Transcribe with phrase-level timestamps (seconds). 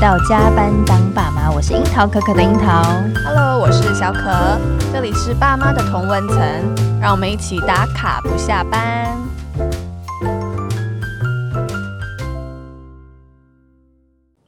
[0.00, 2.82] 到加班当爸妈，我是樱桃可可的樱桃。
[3.22, 4.58] Hello，我是小可，
[4.90, 6.38] 这里是爸妈的同温层，
[6.98, 9.14] 让我们一起打卡不下班。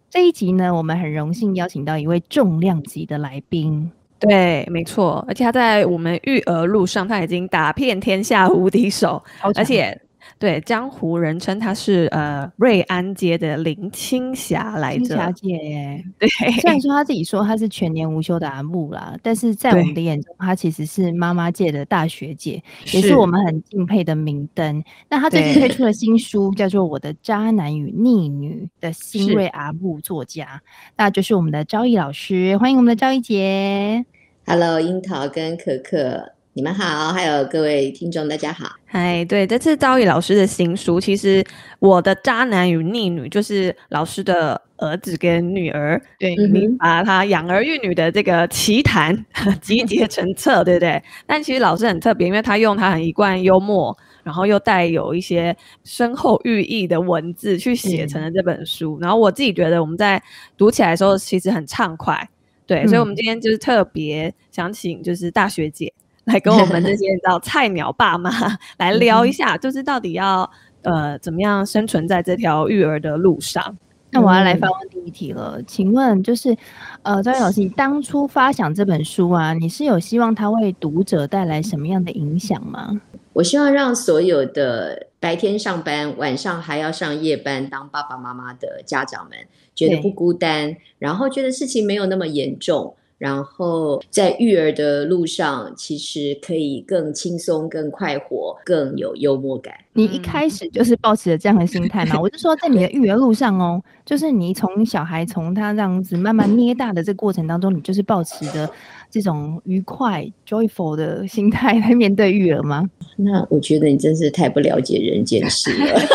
[0.08, 3.92] 这一集呢，我们很荣幸邀请到一位重量级的来宾。
[4.18, 9.22] 对，没错，而且他在我们育儿路上，他已经打遍天下无敌手，
[9.54, 10.00] 而且。
[10.42, 16.04] 对，江湖人称她是呃瑞安街的林青霞来着，青霞姐耶。
[16.18, 22.60] 对，虽然说她自己说她是全年无休的阿木啦，但是在我们的眼中，她其实是妈妈界的大学姐，
[22.92, 24.82] 也是我们很敬佩的明灯。
[25.08, 30.60] 那她最近推出了新书，叫做《我的渣男与逆女》的新锐阿木作家，
[30.96, 34.04] 那就是我们的昭毅老师，欢迎我们的昭毅姐。
[34.44, 36.32] Hello，樱桃跟可可。
[36.54, 38.70] 你们好，还有各位听众，大家好。
[38.84, 41.42] 嗨，对，这次赵毅老师的新书，其实
[41.78, 49.16] 我的渣男与逆女就是老师的儿子跟女儿，对，你把他养儿育女的这个奇谈
[49.62, 51.02] 集结成册，对不对？
[51.26, 58.98] 但其实老师很特别，因为他用他很一贯幽默，然后又带有一些深厚寓意的文字去写成了这本书。
[59.00, 60.22] 然后我自己觉得我们在
[60.58, 62.28] 读起来的时候，其实很畅快。
[62.66, 65.90] 对，所以我们今天就是特别想请就是大学姐。
[66.24, 68.30] 来跟我们这 些叫菜鸟爸妈
[68.78, 70.48] 来聊一下，就是到底要
[70.82, 73.76] 呃怎么样生存在这条育儿的路上？
[74.14, 76.54] 那我要来发问第一题了，嗯、请问就是
[77.02, 83.00] 呃，昭毅老师，你当初发想这本书啊，你是有希望它为读者带来什么样的影响吗？
[83.32, 89.38] 我希望让所有的白天上班、晚上还要上夜班当爸爸妈妈的家长们
[89.74, 92.94] 觉得不孤单，然后觉得事情没有那么严重。
[93.22, 99.72] 然后在育儿的路上，其实可以更轻松、更快活、更有幽默感。
[99.92, 102.18] 你一开始就是抱持着这样的心态吗？
[102.20, 108.68] 我就说，在你的育儿路上哦，就是你从小孩从他这样子慢慢捏大的这个过程当中，你就是抱持着
[109.08, 112.90] 这种愉快、joyful 的心态来面对育儿吗？
[113.14, 116.00] 那我觉得你真是太不了解人间事了。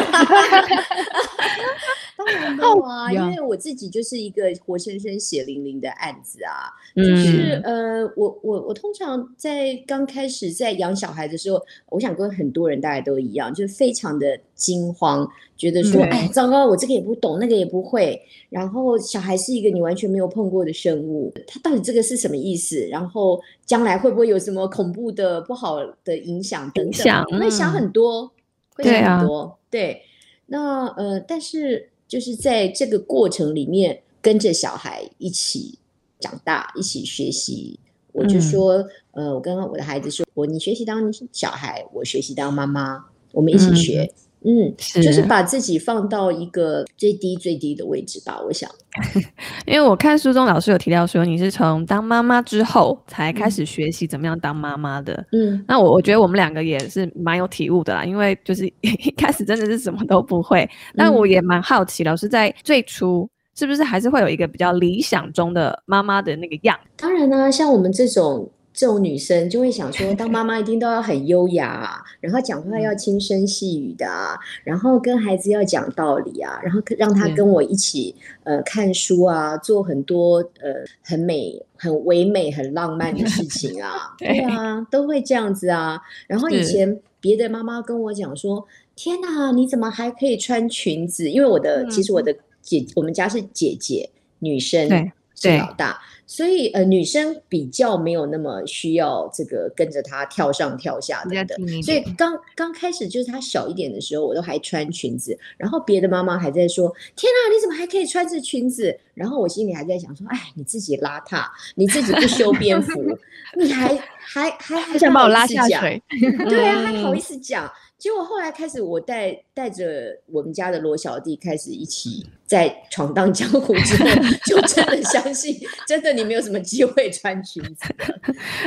[2.60, 22.88] 当然啊，因为我自己就是一个活生生血淋淋的案子啊，就是呃，我我我通常在刚开始在养小孩的时候，我想跟很多人大家都一样，就是非常的惊慌，觉得说，哎，糟糕，我这个也不懂，那个也不会，然后小孩是一个你完全没有碰过的生物，他到底这个是什么意思？
[22.92, 27.40] 然后将来会不会有什么恐怖的、不好的影响等等？
[27.40, 28.32] 会想很多，
[28.76, 30.02] 会想很多，对，
[30.48, 31.90] 那呃，但是。
[32.08, 35.78] 就是在这个过程里面，跟着小孩一起
[36.20, 37.80] 长大，一起学习。
[38.14, 38.78] 我就说，
[39.12, 44.04] 嗯、呃，我跟我的孩子说，我你学习当小孩，我学习当妈妈，我们一起学。
[44.04, 48.40] 嗯嗯，是就是把自己放到一个最低最低的位置吧。
[48.46, 48.70] 我想，
[49.66, 55.26] 因为我看书中老师有提到说，你是从当妈妈之后才开始学习怎么样当妈妈的。
[55.32, 60.70] 嗯，那我我觉得我们两个也是蛮有体悟的啦，因为就是 一开始真的是什么都不会。
[60.96, 66.80] 但我也蛮好奇，老师在最初是不是还是会有一个比较理想中的妈妈的那个样？
[66.96, 68.50] 当然呢、啊，像我们这种。
[68.78, 86.00] 这种女生就会想说， 当妈妈一定都要很优雅啊，然后讲话要轻声细语的啊，然后跟孩子要讲道理啊，然后让他跟我一起呃看书啊，做很多呃很美、很唯美、很浪漫的事情啊， 对啊，都会这样子啊。
[86.28, 88.64] 然后以前别的妈妈跟我讲说
[88.96, 94.88] ：“天哪，你怎么还可以穿裙子？”因为我的其实我的姐，我们家是姐姐，女生
[95.34, 96.00] 是老大。
[96.30, 101.56] 所以，呃，女生比较没有那么需要这个跟着她跳上跳下的。
[101.82, 111.46] 所以刚刚开始就是她小一点的时候，我都还穿裙子，然后别的妈妈还在说：“天啊，你怎么还可以穿着裙子？”然后我心里还在想说：“哎，你自己邋遢，
[111.76, 113.02] 你自己不修边幅，
[113.58, 116.02] 你还还还还想把我拉下水？
[116.50, 124.10] 对啊，还好意思讲。”结果后来开始，我带带着我们家的罗小弟开始一起在闯荡江湖之后，
[124.46, 125.58] 就真的相信，
[125.88, 127.96] 真的你没有什么机会穿裙子。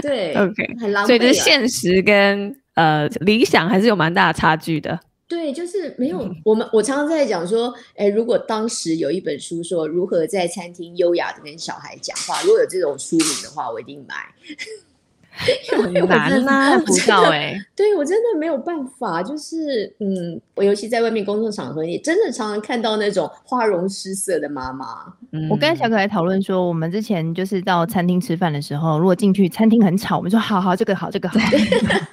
[0.02, 1.06] 对， OK，很狼狈。
[1.06, 4.99] 所以就是现实跟呃理想还是有蛮大的差距的。
[5.28, 6.69] 对，就是没有我们。
[6.72, 14.16] 我常常在讲说，哎，如果当时有一本书说如何在餐厅优雅的跟小孩讲话，如果有这种书名的话，我一定买。
[15.73, 24.87] 很难啊，不知道哎， 对我真的没有办法，就是嗯，我尤其在外面工作场合，也真的常常看到那种花容失色的妈妈。
[25.32, 31.38] 嗯，我跟小可来讨论说，我们之前就是到餐厅吃饭的时候，如果进去餐厅很吵，我们说好好，这个好，这个好。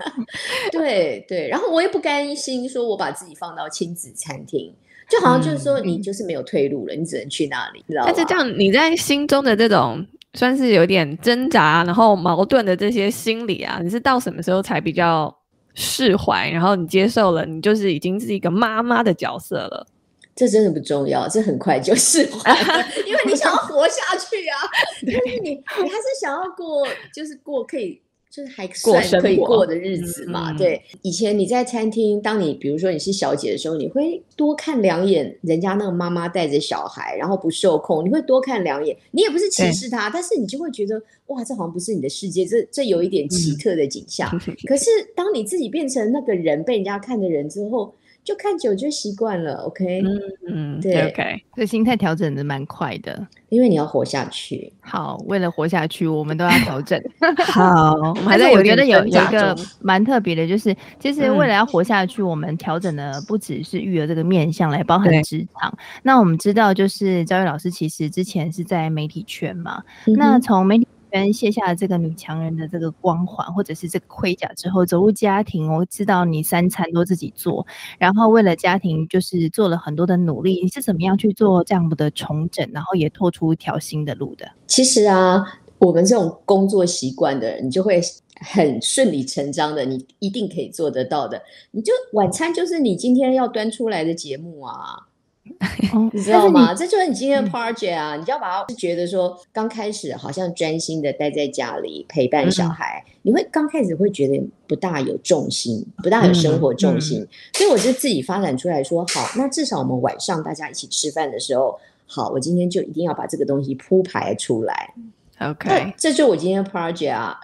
[0.72, 4.72] 对对，然后我也不甘心说，我把自己放到亲子餐厅，
[5.10, 8.06] 就好像就是说，你就是没有退路了，嗯、你只能去那里，你知道？
[8.06, 10.06] 但是这样，你在心中的这种。
[10.38, 15.36] 算是有点挣扎，然后矛盾的这些心理啊，你是到什么时候才比较
[15.74, 16.48] 释怀？
[16.52, 19.88] 然后你接受了，你就是已经是一个妈妈的角色了。
[20.36, 24.58] 这真的不重要，这很快就释怀了， 因为你想要活下去啊，
[25.02, 28.00] 因 为你你还是想要过，就是过可以。
[28.30, 30.80] 就是还算可以过的日子嘛，对。
[31.02, 38.96] 以前你在餐厅，当你比如说你是小姐的时候，你会多看两眼人家那个妈妈带着小孩，然后不受控，你会多看两眼。
[39.12, 44.30] 你也不是歧视他，但是你就会觉得哇，这好像不是你的世界，这这有一点奇特的景象。
[44.48, 47.94] 嗯、可是当你自己变成那个人被人家看的人之后。
[48.28, 50.20] 就看久就习惯了，OK，嗯
[50.50, 54.74] 嗯，对，OK，这心态调整的蛮快的，因为你要活下去。
[54.82, 57.02] 好，为了活下去，我们都要调整。
[57.46, 65.74] 好，还是我觉得有有一个蛮特别的，就是其实为了要活下去，嗯、我们调整的不只是育儿这个面向，来包含职场。
[66.04, 70.86] 那我们知道，就是教育老师其实之前是在媒体圈嘛，嗯、那从媒体。
[71.12, 77.66] 跟卸下了这个女强人的这个光环，或者是这个盔甲之后，走入家庭，我知道你三餐都自己做，
[77.98, 80.62] 然后为了家庭就是做了很多的努力。
[80.62, 84.50] 你是怎么样去做这样的重整，然后也拓出一条新的路的？
[84.68, 85.44] 其实啊，
[85.80, 88.02] 我们这种工作习惯的人，你就会
[88.40, 91.42] 很顺理成章的，你一定可以做得到的。
[91.72, 95.08] 你就晚餐就是你今天要端出来的节目啊。
[96.14, 96.74] 你知道吗？
[96.74, 98.16] 这就是你今天的 project 啊！
[98.16, 107.26] 嗯、你就要把它觉得说，刚开始好像专心的待在家里陪伴小孩，嗯、你会刚开始会觉得不大有重心，不大有生活重心。
[107.54, 114.94] 所以我就自己发展出来说，好，那至少我们晚上大家一起吃饭的时候，好，我今天就一定要把这个东西铺排出来。
[115.40, 117.40] OK，这就是我今天的 project 啊！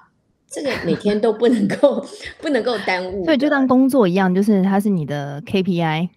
[0.50, 2.06] 这个每天都不能够
[2.40, 6.10] 不能够耽误，所以就当工作一样，就是它是你的 KPI。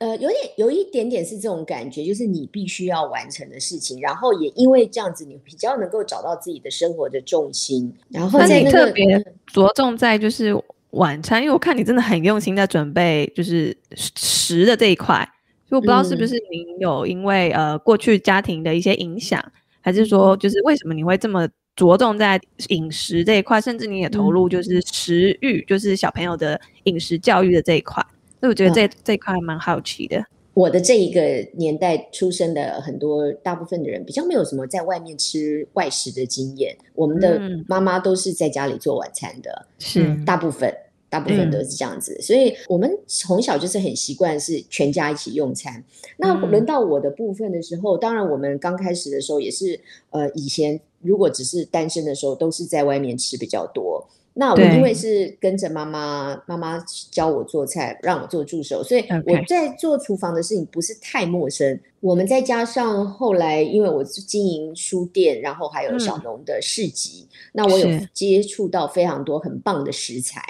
[0.00, 7.94] 呃，有点有一点点是这种感觉，就是你必须要完成的事情，然后也因为这样子，你比较能够找到自己的生活的重心。
[8.08, 10.52] 然后在、那个、你特别着重在就是
[10.90, 15.26] 晚餐，因为我看你真的很用心在准备，就是食的这一块。
[15.70, 19.42] 就我不知道是不是您有因为、嗯、呃过去家庭的一些影响，
[19.80, 22.38] 还是说就是为什么你会这么着重在
[22.68, 28.04] 饮食这一块，甚至你也投入就是食育，嗯、就是小朋友的饮食教育的这一块。
[28.44, 30.22] 所以我觉得这、嗯、这块还蛮好奇的。
[30.52, 31.20] 我的这一个
[31.54, 36.76] 年代出生的很多大部分的人，比较没有什么在外面吃外食的经验。
[36.94, 40.72] 我们的妈妈都是在家里做晚餐的，是、嗯、大部分，
[41.08, 42.14] 大部分都是这样子。
[42.18, 45.82] 嗯、所以我们从小就是很习惯是全家一起用餐。
[46.18, 49.80] 那轮到我的部分的时候，嗯、当然我们刚开始的时候也是，
[50.10, 54.06] 呃，以前如果只是单身的时候，都是在外面吃比较多。
[54.36, 61.78] 那我因为是跟着妈妈，妈妈教我做菜，让我做助手，所以我在做厨房的事情不是太陌生。
[62.00, 70.42] 我们再加上后来，因为我是经营书店，然后还有小农的市集，那我有接触到非常多很棒的食材。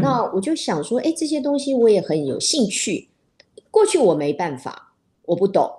[0.00, 3.08] 那我就想说，哎，这些东西我也很有兴趣。
[3.70, 4.92] 过去我没办法，
[5.24, 5.70] 我不懂。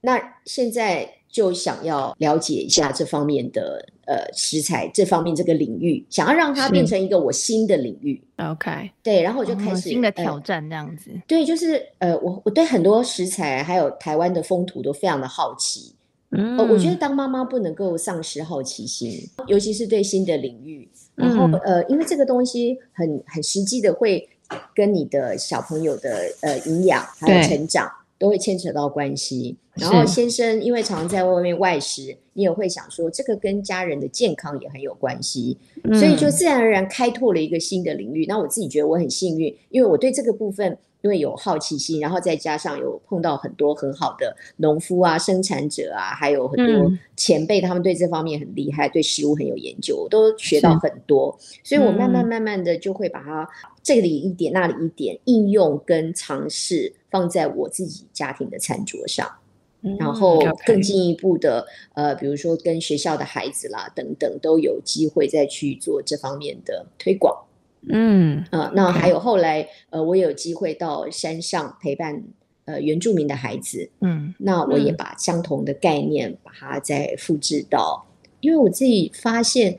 [0.00, 1.21] 那现在。
[1.32, 8.22] 就想要了解一下这方面的呃食材，这方面这个领域，想要让它变成一个我新的领域。
[8.36, 11.10] OK，对，然后我就开始、哦、新的挑战这样子。
[11.10, 15.94] 呃、对，就是呃，我我对很多食材还有台湾的风土都非常的好奇。
[16.32, 20.86] 嗯、呃，我觉得当妈妈不能够丧失好奇心，尤其是对新的领域。
[21.14, 24.28] 然后、嗯、呃，因为这个东西很很实际的会
[24.74, 27.90] 跟你的小朋友的呃营养还有成长。
[28.18, 38.26] 都会牵扯到关系，然后先生因为常常在外面外食，你也会想说这个跟家人的健康也很有关系，嗯、所以就自然而然开拓了一个新的领域。
[38.26, 51.36] 那我自己觉得我很幸运，因为我对这个部分因为有好奇心，然后再加上有碰到很多很好的农夫啊、生产者啊，还有很多前辈，他们对这方面很厉害，对食物很有研究，我都学到很多。
[51.64, 53.48] 所以我慢慢慢慢的就会把它
[53.82, 56.92] 这里一点那里一点应用跟尝试。
[57.12, 59.36] 放在我自己家庭的餐桌上，嗯、
[59.98, 67.44] 然后更进一步的，嗯 okay、呃，比如说跟学校的孩子啦等等，都有机会再去做这方面的推广。
[67.88, 72.22] 嗯啊、呃，那还有后来，呃，我有机会到山上陪伴
[72.64, 73.90] 呃原住民的孩子。
[74.00, 79.78] 嗯，那我也把相同的概念把它再复制到，嗯、因为我自己发现。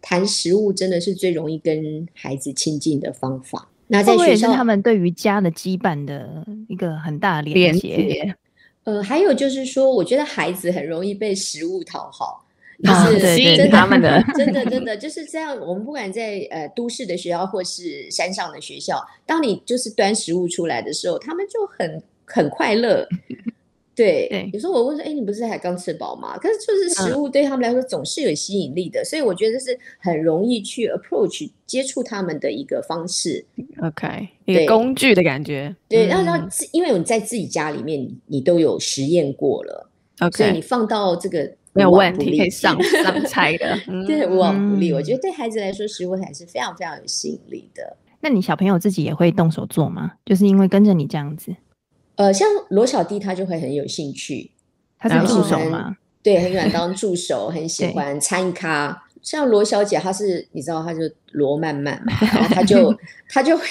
[0.00, 3.68] 谈食物真的是最容易跟孩子亲近的方法。
[3.88, 8.34] 那在学校也是他们对于家的羁绊的一个很大的连接。
[8.88, 12.44] 呃，还有就是说，我觉得孩子很容易被食物讨好。
[12.80, 15.58] 就是吸引他们的，真的真的就是这样。
[15.60, 23.04] 我们不管在呃都市的学校或是山上的学校，当你就是端食物出来的时候，他们就很很快乐。
[23.98, 33.44] 对，对有时候我问说：“哎，你不是才刚吃饱吗？”可是就是食物对他们来说总是有吸引力的，嗯、所以我觉得是很容易去 approach 接触他们的一个方式。
[33.82, 35.74] OK，一个工具的感觉。
[35.88, 39.90] 对，然后然后因为你在自己家里面，你都有实验过了
[40.20, 41.52] ，OK，所以你放到这个。
[41.74, 43.78] 没有问题，可以上上菜的。
[44.04, 44.92] 对，无往不利。
[44.92, 47.96] 我觉得对孩子来说，食物还是非常非常有吸引力的。
[48.20, 50.14] 那你小朋友自己也会动手做吗？
[50.26, 51.54] 就是因为跟着你这样子。
[52.18, 54.50] 呃，像罗小弟他就会很有兴趣，
[54.98, 55.96] 他是助手吗？
[56.22, 59.04] 对，很喜欢当助手，很喜欢参咖。
[59.20, 61.00] 像罗小姐，她是你知道，她就
[61.32, 62.96] 罗曼曼嘛， 然后她就
[63.28, 63.64] 她就会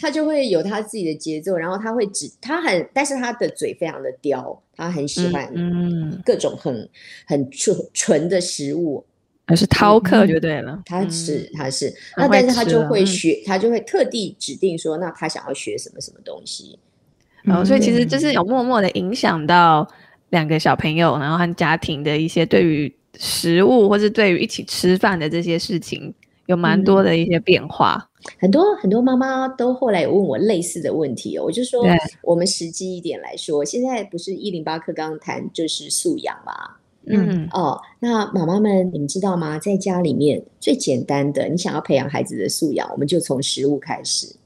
[0.00, 6.88] 她就会有她自己的节奏，然后她会指她很，但是她的嘴非常的刁，她很喜欢嗯各种很、嗯、
[7.26, 9.04] 很纯纯的食物，
[9.46, 16.78] 还是饕客就对了，她是她是，那但是她就会学，她就会特地指定说，那她想要学什么什么东西，
[17.46, 19.88] 然后、嗯、所以其实就是有默默的影响到
[20.28, 22.94] 两个小朋友，然后和家庭的一些对于。
[23.18, 26.12] 食物，或是对于一起吃饭的这些事情，
[26.44, 28.10] 有蛮多的一些变化。
[28.12, 31.82] 嗯、很多很多妈妈都后来有问我类似的问题哦，我就说，
[32.20, 36.52] 我们实际一点来说，现在不是一零八课刚谈就是素养嘛？
[37.06, 39.58] 嗯哦，那妈妈们，你们知道吗？
[39.58, 44.36] 在家里面最简单的，你想要培养孩子的素养，我们就从食物开始。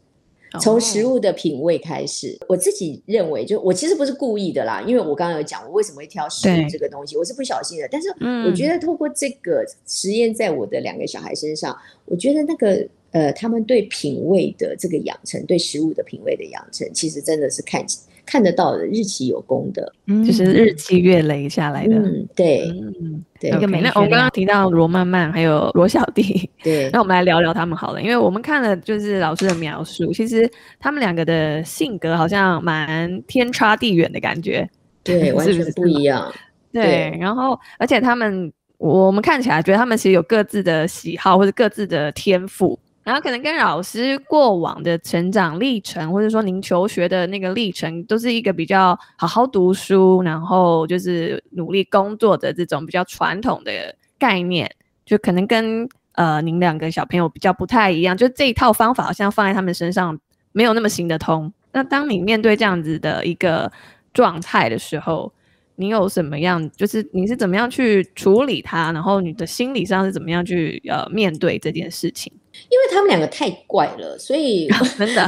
[0.59, 7.87] 从食物的品味开始，我自己认为，就我其实不是故意的啦，因为我刚刚有讲，我为什么会挑食物这个东西，我是不小心的。
[7.89, 8.09] 但是
[8.47, 11.77] 我觉得透过这个实验，在我的两个小孩身上，
[12.07, 17.85] 我觉得那个呃，他们对品味的这个养成，对食物的品味的养成，其实真的是看
[18.31, 19.93] 看得到的，日积有功的，
[20.25, 21.97] 就是日积月累下来的。
[21.97, 23.51] 嗯，对，嗯，对。
[23.51, 34.69] Okay, 那我们刚刚提到罗曼曼还有罗小弟， 对， 那我们来聊聊他们好了，因为我们看了就是老师的描述，其实他们两个的性格好像蛮天差地远的感觉，
[35.03, 36.33] 对， 完全不一样。
[36.73, 42.79] 对，对，然后而且他们，我们看起来觉得他们其实有各自的喜好或者各自的天赋。
[43.11, 54.71] 然后可能跟老师过往的成长历程，或者说您求学的那个历程，都是一个比较好好读书，然后就是努力工作的这种比较传统的概念，
[55.05, 60.17] 就可能跟呃您两个小朋友比较不太一样，就这一套方法好像放在他们身上
[60.53, 61.53] 没有那么行得通。
[61.73, 63.73] 那当你面对这样子的一个
[64.15, 65.33] 状态的时候，
[65.75, 72.33] 你有什么样，就是你是怎么样去处理它，然后你的心理上是怎么样去呃面对这件事情？
[72.69, 75.27] 因为他们两个太怪了，所以 真的。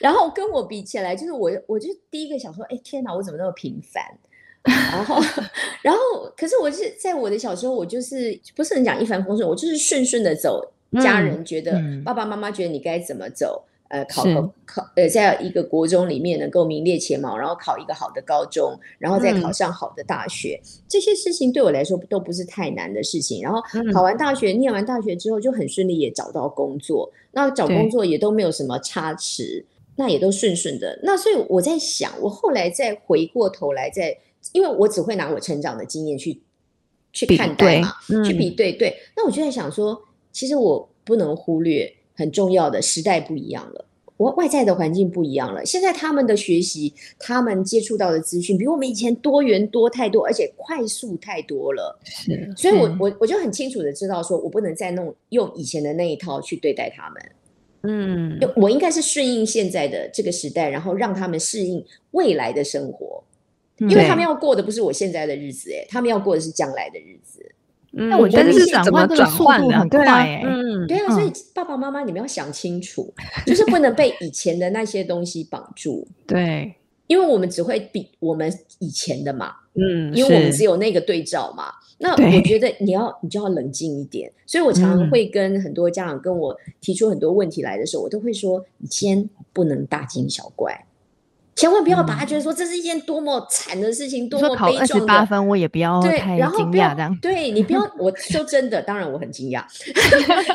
[0.00, 4.02] 然后跟我比起来，就是我，我就第一个想说，哎，天哪，我怎么那么平凡？
[4.62, 5.22] 然后，
[5.82, 6.00] 然后，
[6.36, 10.72] 可是我是在我的小时候，我就是不是很讲一帆风顺，我就是顺顺的走。
[11.02, 13.64] 家人觉得，嗯、爸爸妈妈觉得你该怎么走。
[13.94, 23.40] 呃，考考考，呃，在一个国中里面能够名列前茅，然后考一个好的高中，然后再考上好的大学，嗯、这些事情对我来说都不是太难的事情。
[23.40, 27.08] 然后考完大学，嗯、念完大学之后就很顺利，也找到工作。
[27.30, 30.98] 那找工作也都没有什么差池，那也都顺顺的。
[31.04, 34.10] 那所以我在想，我后来再回过头来再，
[34.40, 36.42] 再因为我只会拿我成长的经验去
[37.12, 38.96] 去看待嘛，嗯、去比对对。
[39.16, 41.93] 那我就在想说，其实我不能忽略。
[42.14, 43.84] 很重要的时代不一样了，
[44.16, 45.66] 我外在的环境不一样了。
[45.66, 51.98] 现在他们的学习，他们接触到的资讯比我们以前多元多太多，而且快速太多了。
[52.04, 57.22] 是，所以我我我就很清楚的知道，说我不能再弄用以前的那一套去对待他们。
[57.86, 63.22] 嗯，我应该是顺应现在的这个时代，然后让他们适应未来的生活，
[63.78, 67.44] 因为他们要过的不是我现在的日子，哎，他们要过的是将来的日子。
[67.96, 69.86] 那我觉得是怎么转换的？
[69.88, 73.12] 对啊，嗯，对啊，所以爸爸妈妈你们要想清楚，
[73.46, 76.06] 就是不能被以前的那些东西绑住。
[76.26, 76.74] 对，
[77.06, 81.66] 因为我们只会比我们以前的嘛，嗯，因为我们只有那个对照嘛。
[81.96, 84.30] 那我觉得你要你就要冷静一点。
[84.44, 90.84] 所以我常常会跟很多家长跟我提出很多问题来的时候，我都会说：你先不能大惊小怪。
[91.56, 94.76] 千万不要把他觉得说这是一件多么惨的事情，嗯、多么悲壮的。
[94.76, 97.16] 考二十八分，我也不要太惊讶这样。
[97.22, 99.64] 对，你不要， 我说真的，当然我很惊讶，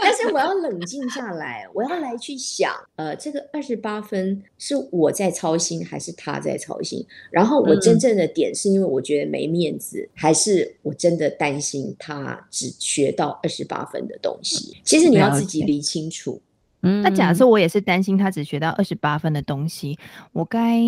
[0.02, 7.06] 但是我要冷静下来，我要来去想，呃，这个二十八分是我在操心还是他在操心？
[7.32, 14.78] 然后我真正的点是因为我觉得没面子，嗯、还是我真的担心他只学到二十八分的东西？
[14.84, 16.42] 其实你要自己理清楚。
[16.82, 19.98] 嗯，那假设我也是担心他只学到二十八分的东西，
[20.32, 20.80] 我该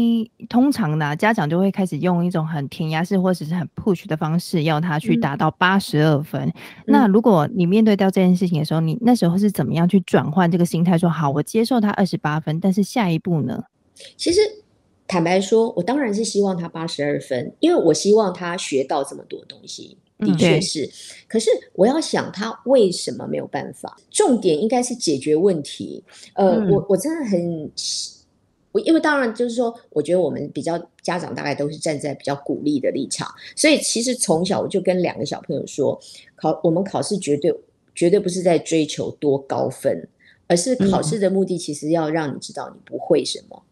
[0.48, 6.42] 通常呢，家长就会开始用一种很填鸭式或者是很 push 的方式，要他去达到八十二分。
[6.42, 6.54] 嗯。
[6.88, 10.98] 那如果你面对到这件事情的时候，你那时候是怎么样去转换这个心态？
[10.98, 13.64] 说好，我接受他二十八分，但是下一步呢？
[14.16, 14.40] 其实
[15.08, 19.98] 坦白说，我当然是希望他八十二分，因为我希望他学到这么多东西。
[20.22, 20.92] 的确是，嗯，
[21.28, 24.00] 可是我要想他为什么没有办法？
[24.10, 26.04] 重点应该是解决问题。
[26.36, 27.70] 呃，嗯，我我真的很，
[28.72, 36.00] 我因为当然就是说，我觉得我们比较家长大概都是站在比较鼓励的立场，所以其实从小我就跟两个小朋友说，
[36.36, 37.54] 考我们考试绝对
[37.96, 40.08] 绝对不是在追求多高分，
[40.48, 43.64] 而是考试的目的其实要让你知道你不会什么。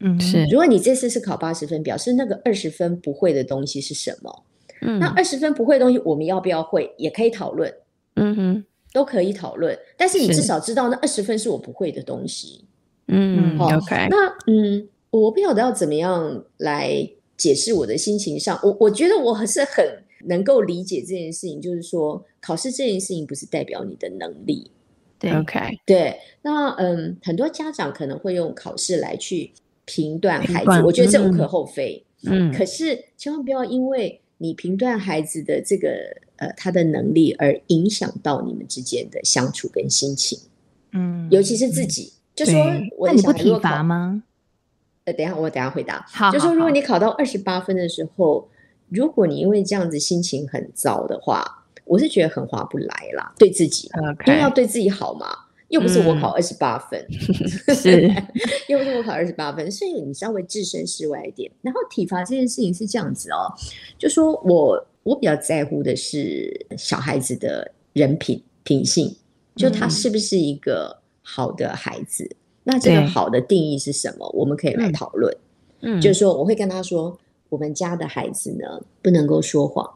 [0.00, 0.44] 嗯，是。
[0.46, 4.42] 如果你这次是考八十分，表示那个二十分不会的东西是什么？
[4.84, 7.72] 嗯，那二十分不会的东西，我们要不要会，也可以讨论。
[8.16, 9.76] 嗯哼，都可以讨论。
[9.96, 12.64] 但是你至少知道那二十分是我不会的东西。
[13.08, 14.06] 嗯嗯，OK。
[14.08, 19.84] 那嗯，我不晓得要怎么样来解释我的心情上，我我觉得我还是很
[20.26, 24.70] 能够理解这件事情，就是说考试这件事情不是代表你的能力。
[25.18, 25.60] 对，OK。
[25.84, 29.50] 对，那嗯，很多家长可能会用考试来去
[29.86, 32.04] 评断孩子，我觉得这无可厚非。
[32.26, 34.20] 嗯，可是千万不要因为。
[34.44, 35.88] 你评断孩子的这个
[36.36, 40.38] 呃他的能力，而影响到你们之间的相处跟心情，
[40.92, 42.60] 嗯，尤其是自己，嗯、就说
[42.98, 44.22] 我的小孩如果考吗？
[45.06, 46.04] 呃，等一下我等一下回答。
[46.06, 48.46] 好，好，好，就说如果你考到二十八分的时候，
[48.90, 53.90] 如果你因为这样子心情很糟的话，我是觉得很划不来啦，对自己.
[54.26, 55.43] 因为要对自己好嘛。
[55.68, 57.04] 又不是我考二十八分，
[57.66, 58.02] 嗯、是
[58.68, 61.50] 又不是我考二十八分，所以你稍微置身事外一点。
[61.62, 63.50] 然后体罚这件事情是这样子哦，
[63.98, 69.16] 就说我我比较在乎的是小孩子的人品品性，
[69.56, 72.24] 就他是不是一个好的孩子？
[72.24, 74.28] 嗯、那这个好的定义是什么？
[74.34, 75.34] 我们可以来讨论。
[75.80, 77.18] 嗯，就是说我会跟他说，
[77.48, 79.88] 我们家的孩子呢，不能够说谎，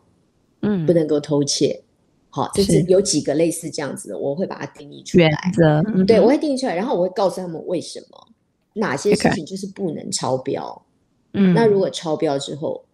[0.62, 1.82] 嗯，不能够偷窃。
[2.30, 5.24] 好，就是有几个类似这样子的，我会把它定义出来。
[5.24, 8.28] 原则，嗯、对，我会定义出来，然后我会告诉他们为什么，
[8.74, 10.86] 哪些事情就是不能超标。
[11.32, 12.84] 嗯，那如果超标之后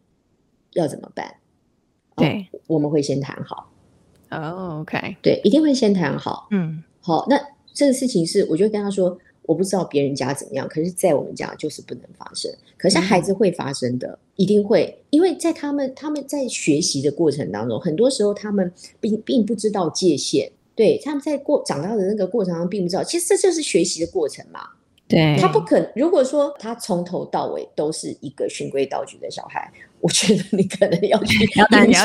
[0.73, 1.35] 要怎么办？
[2.17, 3.71] 对，哦、我们会先谈好。
[4.31, 6.49] 哦，OK，对，一定会先谈好。
[6.51, 7.41] 嗯，好，那
[7.73, 9.19] 这个事情是，我就跟他说。
[9.47, 12.51] 我不知道别人家怎么样，可是，在我们家就是不能发生。
[12.77, 20.51] 可是孩子会发生的，嗯、一定会，因为在他们他们在学习的过程当中，很多时候他们并并不知道界限。
[20.75, 24.61] 对，他们在过长大的那个过程中，并不知道，其实这就是学习的过程嘛。
[25.07, 29.71] 对，他不可能，如果说他从头到尾都是一个循规蹈矩的小孩，
[30.05, 32.05] 我觉得你可能要去 要担心，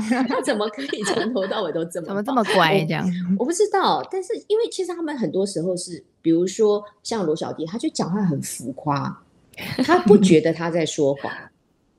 [0.26, 3.06] 他怎么可以从头到尾都这么 怎么这么乖这样？
[3.38, 9.22] 我不知道，但是因为其实他们很多时候是，比如说像罗小弟，他就讲话很浮夸，
[9.84, 11.30] 他不觉得他在说谎，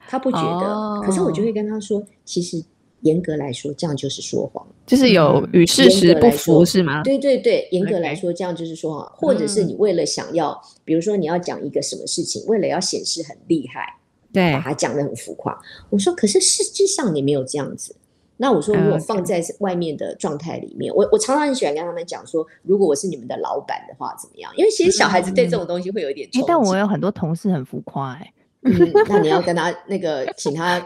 [0.07, 2.63] 他不觉得，可是我就会跟他说，其实。
[3.01, 7.03] 严格来说，这样就是说谎，就是有与事实不符，是吗？
[7.03, 13.95] 对对对，严格来说，这样就是说谎，或者是你为了想要，比如说你要讲一个什么事情，为了要显示很厉害，
[14.35, 15.57] 对，把它讲得很浮夸。
[15.89, 17.95] 我说，可是实际上你没有这样子。
[18.37, 24.51] 那我说，如果放在外面的状态里面，我我常常很喜欢跟他们讲说，如果我是你们的老板的话，怎么样？
[24.57, 30.85] 因为其实小孩子对这种东西会有一点，但我有很多同事很浮夸，哎， 嗯，那你要跟他那个，请他。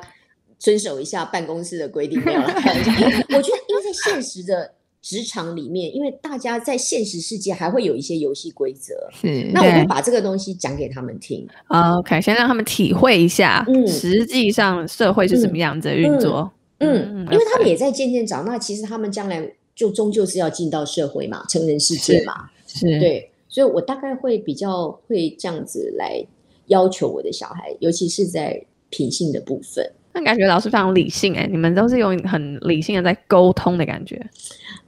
[0.60, 2.48] 遵守一下办公室的规定，没有了。
[2.54, 4.70] 我觉得，因为在现实的
[5.02, 9.50] 职场里面，因为大家在现实世界还会有一些游戏规则，是。
[9.54, 11.48] 那我会把这个东西讲给他们听。
[11.68, 16.52] OK，先让他们体会一下，嗯，实际上社会是什么样子的运作。
[16.80, 22.86] 嗯，嗯，因为他们也在渐渐长大，其实他们将来就终究是要进到社会嘛，成人世界嘛，是。
[23.00, 26.22] 对，所以我大概会比较会这样子来
[26.68, 29.90] 要求我的小孩，尤其是在品性的部分。
[30.20, 34.22] 那感觉老师非常理性哎，你们都是用很理性的在沟通的感觉。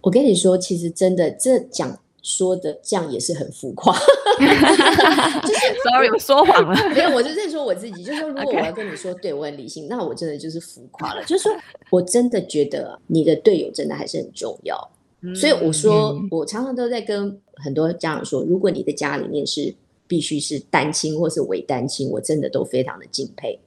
[0.01, 4.43] 我跟你说，其实真的这讲说的这样也是很浮夸，就
[5.53, 6.75] 是 sorry 我说谎了。
[6.93, 11.23] 没有，我就在说我自己，就是说如果我要跟你说对我很理性，那我真的就是浮夸了。
[11.25, 11.51] 就是说
[11.89, 14.91] 我真的觉得你的队友真的还是很重要，
[15.35, 19.73] 所以我说我常常都在跟很多家长说，如果你的家里面是
[20.07, 23.59] 必须是单亲或是伪单亲，我真的都非常的敬佩。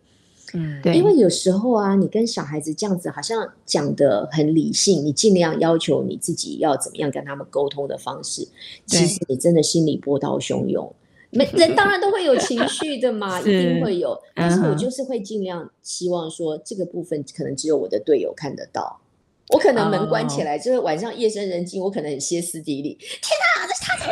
[0.54, 8.48] 嗯，对，因为有时候啊，你跟小孩子这样子好像讲的很理性，你尽量要求你自己要怎么样跟他们沟通的方式，
[8.86, 10.94] 其实你真的心里波涛汹涌。
[11.36, 14.16] 每人当然都会有情绪的嘛，一定会有。
[14.36, 19.00] 但是我就是会尽量希望说，这个部分可能只有我的队友看得到。
[19.48, 22.96] 我可能门关起来，就是晚上夜深人静，我可能很歇斯底里。
[23.20, 24.06] 天哪，这是他怎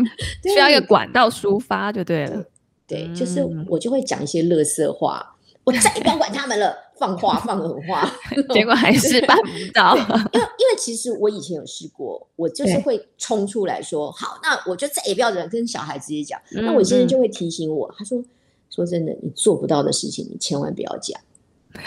[0.00, 0.04] 么
[0.42, 0.52] 可以？
[0.52, 2.44] 需要一个管道抒发就对了。
[2.88, 8.10] 对，就是我就会讲一些垃圾话，我再也不要管他们了，放话放狠话，
[8.54, 9.94] 结果还是办不到。
[10.32, 16.40] 因为因为其实我以前有试过，我就是会冲出来说，好，那我就再也不要跟小孩直接讲。
[16.52, 18.24] 那我先生就会提醒我，他说，
[18.70, 21.20] 说真的，你做不到的事情，你千万不要讲，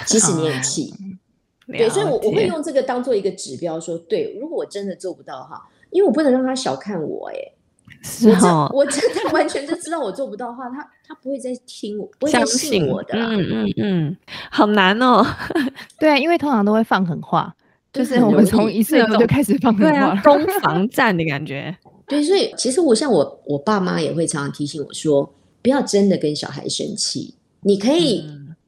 [0.06, 0.94] 即使你很气。
[1.68, 7.54] 对，所以我我会用这个当做一个指标，说，对，如果我真的做不到哈，因为我不能让他小看我，哎。
[8.02, 13.14] 是哦，我这他完全就知道我做不到的话，他他不会再听我，不会再信我的。
[13.16, 14.18] 嗯嗯嗯，
[14.50, 15.26] 好难哦。
[16.00, 17.56] 对啊，因为通常都会放狠话，
[17.94, 21.76] 就是我们从一岁就开始放狠话，攻防战的感觉。
[22.08, 28.26] 对，所以其实我像我我爸妈也会常常提醒我说，不要真的跟小孩生气，你可以。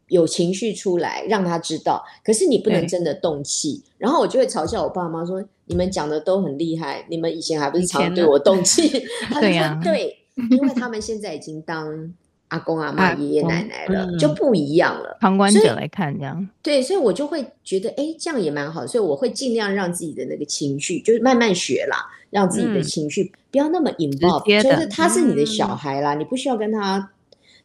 [0.10, 3.84] 有情绪出来，让他知道，可是你不能真的动气。
[3.98, 5.44] 然后我就会嘲笑我爸妈说
[5.74, 8.88] ：“你们讲的都很厉害，你们以前还不是常对我动气？
[9.28, 10.16] ”他就说：“对，
[10.52, 12.14] 因为他们现在已经当
[12.50, 15.18] 阿公阿妈、爷爷奶奶了，就不一样了。
[15.20, 18.86] 旁观者来看，这样对，所以我就会觉得，哎，这样也蛮好。
[18.86, 21.98] 所以我会尽量让自己的那个情绪，就是慢慢学啦，
[22.30, 27.10] 让自己的情绪不要那么 involve，就是他是你的小孩啦，你不需要跟他。”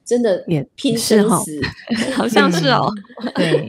[0.09, 0.43] 真的
[0.75, 1.61] 拼生死，
[2.17, 2.91] 好像是哦。
[3.37, 3.69] 对。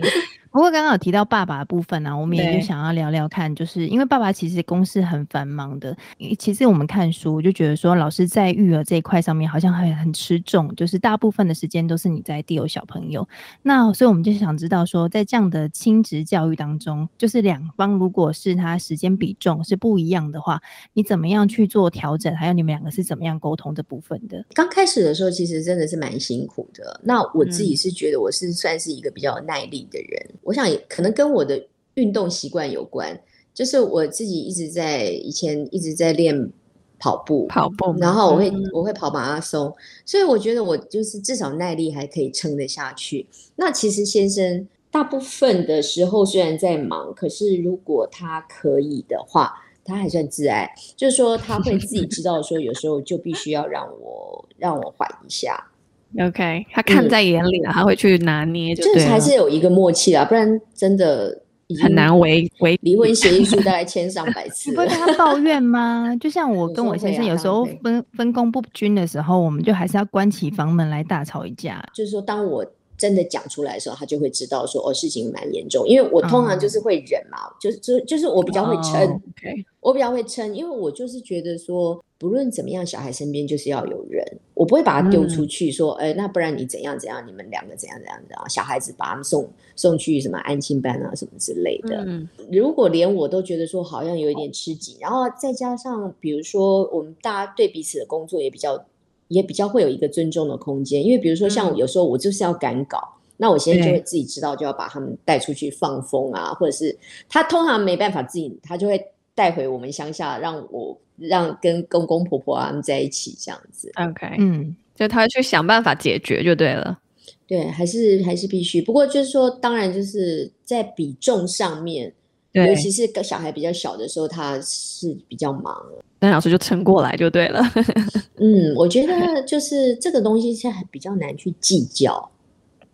[0.51, 5.95] 不过刚刚有提到爸爸的部分呢、啊，我们也就想要聊聊看，就是因为爸爸其实公事很繁忙的。
[6.39, 13.27] 其实我们看书就觉得说，老师在育儿这一块上面好像很很吃重，就是大部分的时间都是你在带小朋友。
[13.61, 20.59] 那所以我们就想知道说，在这样的亲职教育当中，就是两方如果是他时间比重是不一样的话，
[20.93, 22.35] 你怎么样去做调整？
[22.35, 24.43] 还有你们两个是怎么样沟通这部分的？
[24.55, 26.99] 刚开始的时候，其实真的是蛮辛苦的。
[27.03, 30.25] 那我自己是觉得我是算是一个比较有耐力的人。
[30.31, 33.19] 嗯我想也可能跟我的运动习惯有关，
[33.53, 36.51] 就是我自己一直在以前一直在练
[36.99, 39.73] 跑步，跑步，然后我会、嗯、我会跑马拉松，
[40.05, 43.27] 所以我觉得我就是至少耐力还可以撑得下去。
[43.55, 49.53] 那其实先生大部分的时候虽然在忙，可是如果他可以的话，
[49.85, 55.71] 他还算自爱，就是说他会自己知道说有时候就必须要让我让我缓一下。
[56.17, 61.39] OK，他看在眼里了，嗯、他会去拿捏就，就是还是有一个默契啊，不然真的
[61.81, 64.69] 很难维维离婚协议书大概签上百次。
[64.71, 66.15] 你不会跟他抱怨吗？
[66.19, 71.83] 就像我跟我先生有时候分分工不均的时候，我们就还是要关起房门来大吵一架。
[71.93, 72.65] 就是说，当我。
[72.99, 75.87] 真的讲出来的时候，他就会知道说哦，事情蛮严重。
[75.87, 79.65] 因为我通常就是会忍嘛，嗯、就就就是我比较会撑，oh, okay.
[79.79, 92.03] 我比较会撑，因为我就是觉得说，不论怎么样，小孩身边就是要有人，我不会把他丢出去说，哎、嗯，那不然你怎样怎样，你们两个怎样怎样的啊，小孩子把他们送送去什么安亲班啊什么之类的。
[92.05, 98.85] 嗯、如果连我都觉得说好像有一点吃紧，然后再加上比如说我们大家对彼此的工作也比较。
[99.29, 106.95] 也比较会有一个尊重的空间，因为比如说像有时候我就是要赶稿，嗯、那我现在就会自己知道就要把他们带出去放风啊，或者是
[107.29, 109.01] 他通常没办法自己，他就会
[109.33, 113.91] 带回我们乡下，让我让跟公公婆婆他们在一起这样子。
[113.95, 116.99] OK，嗯，就他去想办法解决就对了。
[117.47, 118.81] 对，还是还是必须。
[118.81, 122.13] 不过就是说，当然就是在比重上面，
[122.51, 125.75] 对尤其是小孩比较小的时候，他是比较忙。
[126.19, 127.61] 但老师就撑过来就对了。
[128.35, 132.29] 嗯，我觉得就是这个东西现在比较难去计较，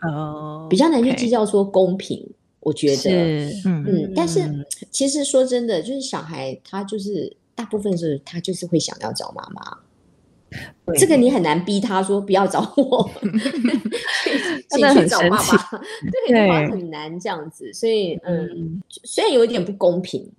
[0.02, 2.24] 哦，比较难去计较说公平。
[2.60, 3.12] 我觉得，
[3.66, 4.42] 嗯嗯，但是
[4.90, 9.78] 其实说真的，就是小孩他就是大部分是他就是会想要找妈妈。
[10.86, 13.10] 对这个你很难逼他说不要找我
[14.70, 15.82] 自己去找爸爸。
[16.28, 20.32] 对，很难这样子，所以嗯，嗯虽然有一点不公平。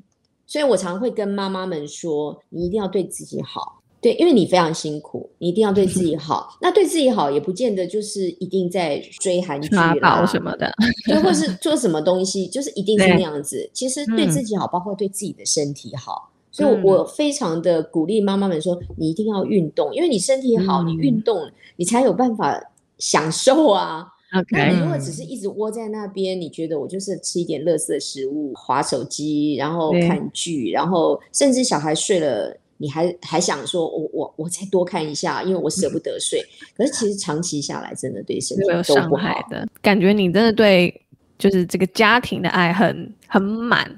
[0.47, 6.57] 所以我常会跟妈妈们说，你一定要对自己好，对，因为你非常辛苦，你一定要对自己好。
[6.61, 10.73] 那对自己好，也不见得就是一定在追韩剧啦什么的，
[11.09, 13.69] 就或是做什么东西，就是一定是那样子。
[13.73, 16.31] 其实对自己好，包括对自己的身体好。
[16.53, 22.59] 所以，我非常的鼓励妈妈们说，你一定要运动，因为你身体好，你运动，你才有办法
[22.99, 24.07] 享受啊。
[24.51, 36.45] 那你如果只是一直窝在那边，你觉得我就是吃一点垃圾食物、划手机，然后看剧，然后甚至小孩睡了你还还想说我我我再多看一下，因为我舍不得睡。
[36.77, 39.67] 可是其实长期下来，真的对身体都有伤害的。
[39.81, 41.03] 感觉你真的对
[41.39, 43.91] 就是这个家庭的爱很很满。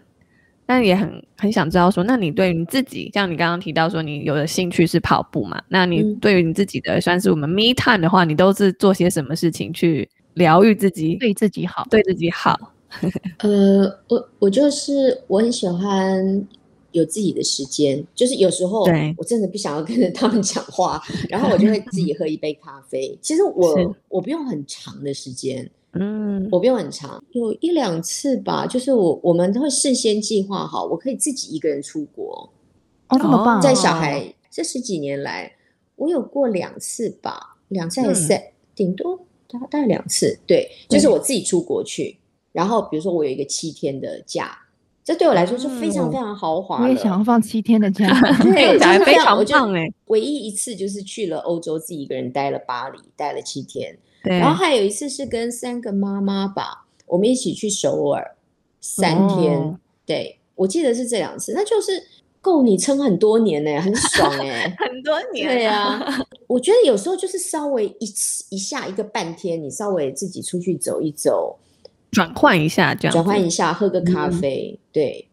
[0.71, 5.59] 但也很很想知道说，那你对于你自己，像你刚刚提到说，你有的兴趣是跑步嘛？
[5.69, 10.07] 那你对于你自己的，算是我们 me time 的话，你都是做些什么事情去
[10.39, 12.73] 疗愈自己，对自己好，对自己好？
[13.41, 16.47] 呃，我我就是我很喜欢
[16.93, 18.87] 有自己的时间，就是有时候
[19.19, 23.19] 我真的不想要跟着他们讲话，然后我就会自己喝一杯咖啡。
[23.21, 25.71] 其实我我不用很长的时间。
[25.93, 28.67] 嗯，我不用很长，有一两次吧。
[28.67, 32.49] 就是我我们都会事先计划好，我可以自己一个人出国。
[33.09, 33.61] 哦，这么棒！
[33.61, 35.51] 在小孩这十几年来，
[35.97, 38.41] 我有过两次吧，两次还是三，
[38.75, 39.19] 顶多
[39.49, 40.39] 大大概两次。
[40.47, 42.19] 对，就是我自己出国去，
[42.53, 44.59] 然后比如说我有一个七天的假，
[45.03, 46.83] 这对我来说是非常非常豪华。
[46.83, 48.09] 我也想要放七天的假，
[48.45, 49.91] 对， 非常棒哎。
[50.07, 53.97] 唯一一次就是去了欧洲，自己一个人待了巴黎，待了七天。
[54.23, 58.37] 然后还有一次是跟三个妈妈吧，我们一起去首尔
[58.81, 59.57] 三天。
[59.57, 62.03] 哦、对，我记得是这两次，那就是
[62.49, 65.47] 够你撑很多年呢，很爽哎， 很多年。
[65.47, 66.01] 对啊，
[66.49, 71.59] 我觉得有时候就是稍微一次一下一个半天，你稍微自己出去走一走，
[72.11, 75.29] 转换一下这样，转换一下，喝个咖啡，嗯、对，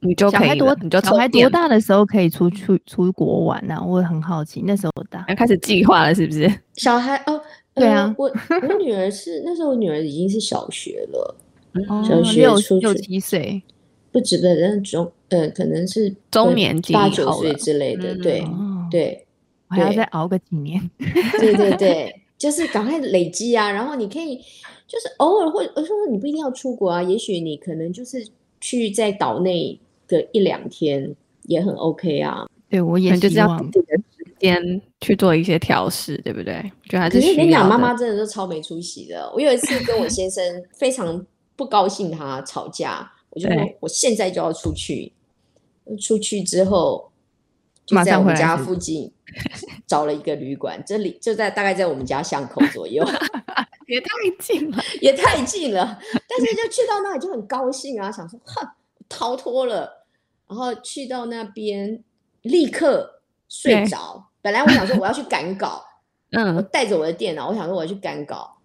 [0.00, 0.58] 你就可以。
[0.58, 3.84] 多你就小孩多大的时候可以出去出国玩呢、啊？
[3.86, 6.52] 我很好奇，那时候大要开始计划了，是不是？
[6.74, 7.40] 小孩哦。
[7.72, 8.26] 对啊，呃、我
[8.68, 11.36] 我女儿是那时候，我女儿已经是小学了，
[11.88, 13.62] 哦、小学六六七岁，
[14.12, 19.26] 不止的，人中呃可能是中年级八九岁之类的，嗯、对、哦、对，
[19.68, 20.90] 我还要再熬个几年，
[21.38, 24.36] 对对对，就是赶快累积啊，然后你可以
[24.86, 28.26] 就是偶尔会，我说你不一定要出国啊，也许你可能就是
[28.60, 33.70] 去在岛内的一两天也很 OK 啊，对我也希望。
[34.40, 36.72] 间去做一些调试，对不对？
[36.88, 37.20] 就还是。
[37.20, 39.30] 可是跟你讲，妈妈真的是超没出息的。
[39.34, 40.42] 我有一次跟我先生
[40.72, 45.12] 非常不高兴，他吵架，我就说我现在就要出去。
[46.00, 47.10] 出去之后，
[47.84, 49.12] 就在我们家附近
[49.88, 53.04] 找了一个旅馆，这里就在大概在我们家巷口左右，
[53.88, 55.98] 也太近了， 也太近了。
[56.28, 58.68] 但是就去到那里就很高兴啊，想说哼，
[59.08, 60.04] 逃脱了。
[60.46, 62.04] 然后去到那边，
[62.42, 64.28] 立刻睡着。
[64.42, 65.84] 本来我想说我要去赶稿，
[66.30, 68.58] 嗯，我带着我的电脑，我想说我要去赶稿，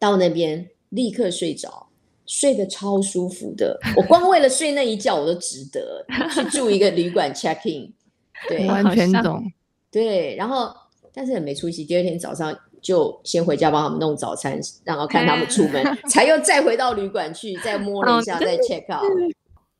[0.00, 1.89] 到那边立刻睡着，
[2.30, 3.76] 睡得超舒服的。
[3.96, 7.92] 我光为了睡那一觉，我都值得去住一个旅馆 check in，
[8.48, 9.42] 对，完全懂。
[9.90, 10.72] 对，然后
[11.12, 19.10] 但是很没出息，第二天早上就先回家帮他们弄早餐，然后看他们出门， 才又再回到旅馆去，再摸了一下，再 check out。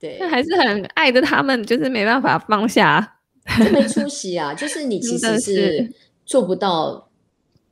[0.01, 3.19] 对，还是很爱着他们，就是没办法放下。
[3.65, 4.53] 就没出息啊！
[4.53, 5.93] 就是你 其实是
[6.27, 7.09] 做不到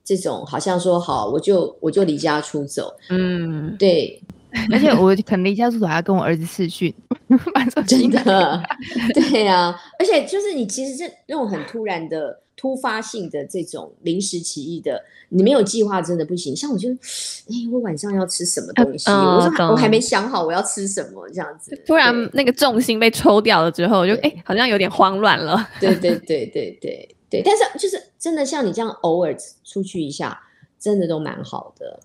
[0.04, 4.22] 这种，好像说好我就我就离家出走，嗯，对。
[4.72, 6.92] 而且我可能离家出走还要跟我儿子视讯，
[7.86, 8.62] 真的，
[9.14, 9.78] 对啊。
[9.98, 16.56] 而且就是你其实这那种很突然的、突发性的这种临时起意的，你没有计划真的不行。
[16.56, 19.10] 像我就，哎，我晚上要吃什么东西？
[19.10, 21.78] 我说我还没想好我要吃什么，这样子。
[21.86, 25.68] 突然那个重心被抽掉了之后，就哎，好像有点慌乱了。
[25.78, 27.42] 对对对对对对。
[27.44, 30.40] 但是就是真的像你这样偶尔出去一下，
[30.80, 32.00] 真的都蛮好的。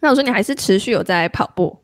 [0.00, 1.76] 那我说你还是持续有在跑步？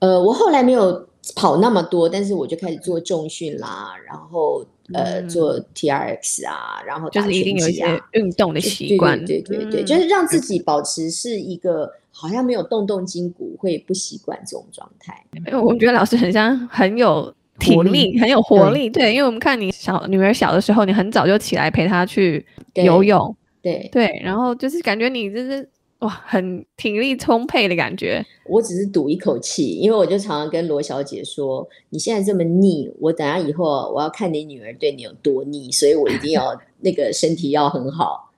[0.00, 15.24] 呃，我后来没有跑那么多，但是我就开始做重训啦，然后呃做 TRX 啊，然后就是一定有一些运动的习惯，对对对对，嗯、就是让自己保持是一个好像没有动动筋骨会不习惯这种状态。
[15.46, 25.66] 因为我觉得老师很像很有体力，力很有活力，对，对，因为我们看你小女儿小的时候，你很早就起来陪她去游泳，对对，对，然后就是感觉你就是。
[26.04, 28.22] 哇，很体力充沛的感觉。
[28.46, 38.30] 我只是赌一口气，因为我就常常跟罗小姐说：“你现在这么腻，我等下以后我要看你女儿对你有多腻，所以我一定要 那个身体要很好，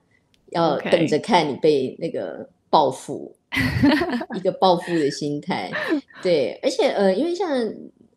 [0.51, 3.35] 要等着看你被那个报复，
[4.37, 5.69] 一个报复的心态。
[6.23, 7.49] 对，而且呃，因为像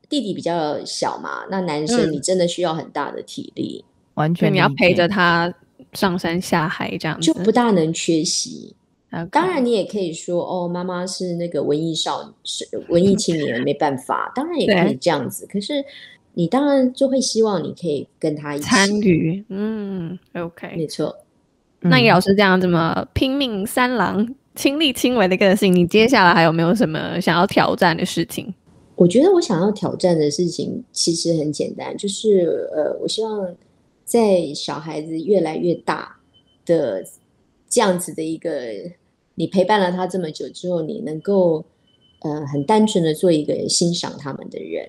[0.08, 5.52] 弟弟比较小嘛，那男生你真的需要很大的体力，嗯、完全你要陪着他
[5.94, 8.76] 上山下海，这样子就不大能缺席。”
[9.12, 9.28] Okay.
[9.30, 14.30] 当然，你也可以说哦，妈妈是那个文艺少女，是文艺青年，没办法。
[14.34, 15.84] 当然也可以这样子，可是
[16.34, 19.44] 你当然就会希望你可以跟他一起参与。
[19.48, 21.16] 嗯，OK，没错。
[21.80, 28.54] 那以老师这样这么拼命三郎、亲力亲为的个性，你接下来还有没有什么想要挑战的事情？
[28.94, 33.52] 我觉得我想要挑战的事情其实很简单，就是呃，我希望
[34.04, 36.16] 在小孩子越来越大
[36.66, 37.02] 的
[37.68, 38.50] 这样子的一个，
[39.40, 41.64] 你陪伴了他这么久之后，你能够
[42.20, 44.86] 呃很单纯的做一个欣赏他们的人，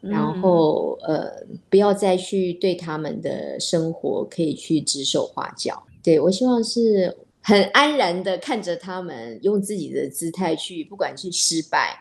[0.00, 1.30] 然后呃
[1.70, 5.80] 不要再去对他们的生活可以去指手画脚。
[6.02, 11.96] 对，我希望是很安然的看着他们用自己的姿态去，不管去失败，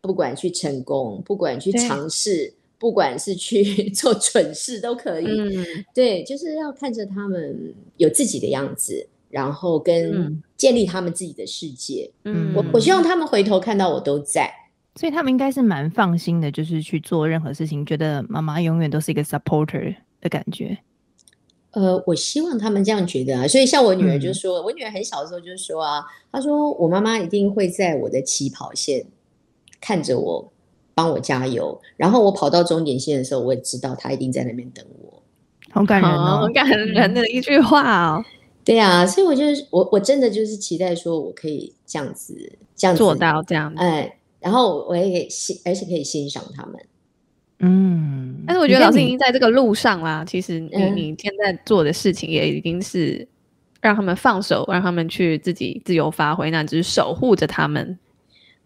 [0.00, 2.52] 不管去成功，不管去尝试。
[2.80, 12.10] 不管是去 做蠢事都可以，嗯，对，就是要看着他们有自己的样子，然后跟建立他们自己的世界。
[12.24, 14.52] 嗯，我我希望他们回头看到我都在，
[14.96, 20.78] 所以他们应该是蛮放心的，就是去做任何事情，觉得妈妈永远都是一个 supporter 的感觉。
[21.72, 23.46] 呃，我希望他们这样觉得啊。
[23.46, 29.06] 所以像我女儿就说，嗯，我女儿很小的时候就说啊，她说我妈妈一定会在我的起跑线
[29.80, 30.52] 看着我。
[30.94, 35.22] 帮我加油，然后我跑到终点线的时候，我也知道她一定在那边等我。
[35.70, 38.24] 好感人哦，好感人的一句话哦。
[38.68, 42.36] 对啊，所以我就是我，我真的就是期待说我可以这样子，
[42.76, 43.72] 这样子做到这样。
[43.78, 46.74] 哎，然后我也可以欣，而且可以欣赏他们。
[47.60, 50.22] 嗯，但是我觉得老师已经在这个路上啦。
[50.22, 53.26] 其实你你现在做的事情也已经是
[53.80, 57.98] 让他们放手，让他们去自己自由发挥，那只是守护着他们。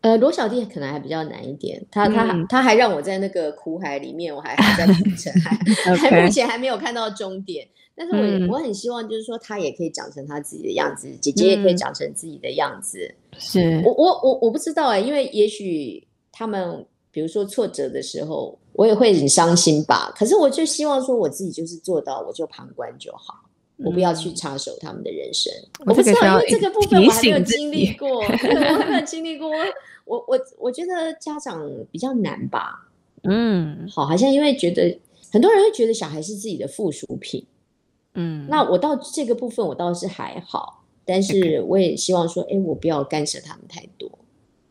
[0.00, 5.56] 呃，罗小弟可能还比较难一点，他他、嗯、他还让我在那个苦海里面，我还还在浮沉，还
[5.94, 6.10] Okay.
[6.10, 7.68] 还目前还没有看到终点。
[7.94, 13.12] 但是我、嗯、我很希望，就是说他也可以长成他自己的样子，姐姐也可以长成自己的样子。
[13.38, 20.12] 是我我我我不知道哎、欸，因为也许他们比如说挫折的时候，我也会很伤心吧。
[20.16, 23.34] 可是我就希望说，我自己就是做到，我就旁观就好。
[23.78, 29.50] 我不要去插手他们的人生，嗯、我不知道，因为这个部分我还没有经历过， 我还没有经历过。
[30.04, 32.88] 我我我觉得家长比较难吧，
[33.24, 34.96] 嗯，好，好像因为觉得
[35.32, 37.44] 很多人会觉得小孩是自己的附属品，
[38.14, 44.10] 嗯，那我到这个部分我倒是还好，但是我也希望说，哎，我不要干涉他们太多。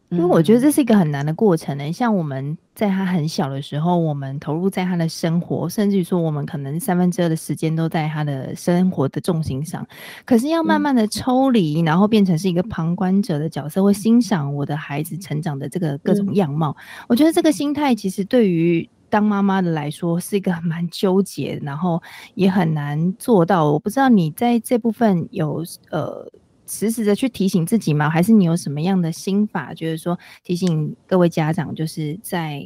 [0.09, 1.89] 因为我觉得这是一个很难的过程呢。
[1.89, 9.87] 像我们在他很小的时候，我们投入在他的生活，甚至于说我们可能三分之二的时间都在他的生活的重心上。
[10.25, 16.75] 可是要慢慢的抽离，然后变成是一个旁观者的角色，会欣赏我的孩子成长的这个各种样貌。
[17.07, 22.01] 我觉得这个心态其实对于当妈妈的来说是一个蛮纠结，然后
[22.33, 23.71] 也很难做到。
[23.71, 26.27] 我不知道你在这部分有呃。
[26.67, 28.09] 时时的去提醒自己吗？
[28.09, 29.73] 还是你有什么样的心法？
[29.73, 32.63] 就是说提醒各位家长，就是在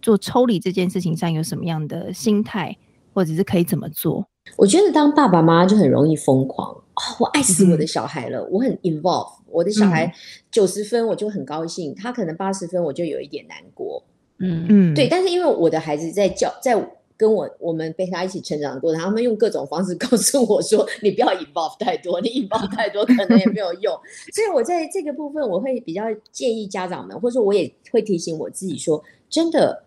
[0.00, 2.74] 做抽离这件事情上有什么样的心态，
[3.12, 4.26] 或者是可以怎么做？
[4.56, 10.10] 我觉得当爸爸妈妈就很容易疯狂哦，我爱死我的小孩了，嗯、我很 involve 我的小孩
[10.50, 14.02] 九十分我就很高兴，嗯、他可能八十分我就有一点难过。
[14.42, 16.76] 嗯嗯，对，但是因为我的孩子在教在。
[17.14, 23.94] 跟我我们陪他一起成长的过程，他们用各种方式 告诉我说：“你不要 involve 太多，你 involve 太多可能也没有用。”
[24.34, 26.02] 所以，我在这个部分，我会比较
[26.32, 29.00] 建议家长们，或者说我也会提醒我自己说
[29.30, 29.84] ：“真的，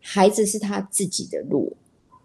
[0.00, 1.76] 孩子是他自己的路。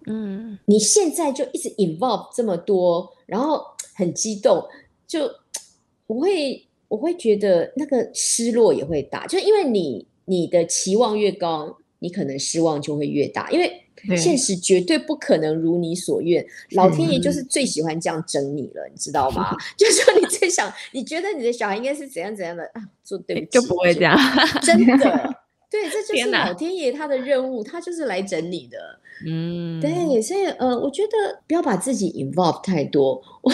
[0.06, 3.60] 嗯，你现在就一直 involve 这么多，然后
[3.96, 4.64] 很激动，
[5.08, 5.22] 就
[6.06, 13.80] 我会我会觉得那个失落也会大，就因为你你的期望越高，你可能失望就会越大，因为。
[14.18, 19.56] 现实绝对不可能如你所愿，老天爷就是最喜欢这样整你了，你知道吗？
[19.78, 22.82] 就是说你最想，你觉得你的小孩应该是怎样怎样的啊？
[23.02, 24.18] 做对不起，就不会这样，
[24.62, 25.36] 真的，
[25.72, 28.78] 对，这就是老天爷他的任务，他就是来整你的。
[29.26, 33.24] 嗯，对，所以呃，我觉得不要把自己 involve 太多。
[33.42, 33.54] 我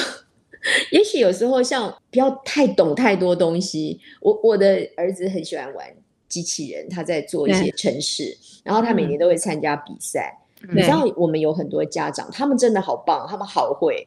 [0.91, 3.99] 也许有时候像不要太懂太多东西。
[4.19, 5.87] 我我的儿子很喜欢玩
[6.29, 8.37] 机器人，他在做一些程式。
[8.63, 14.05] 然后他每年都会参加比赛，嗯、你知道我们有很多家长，他们真的好棒，他们好会，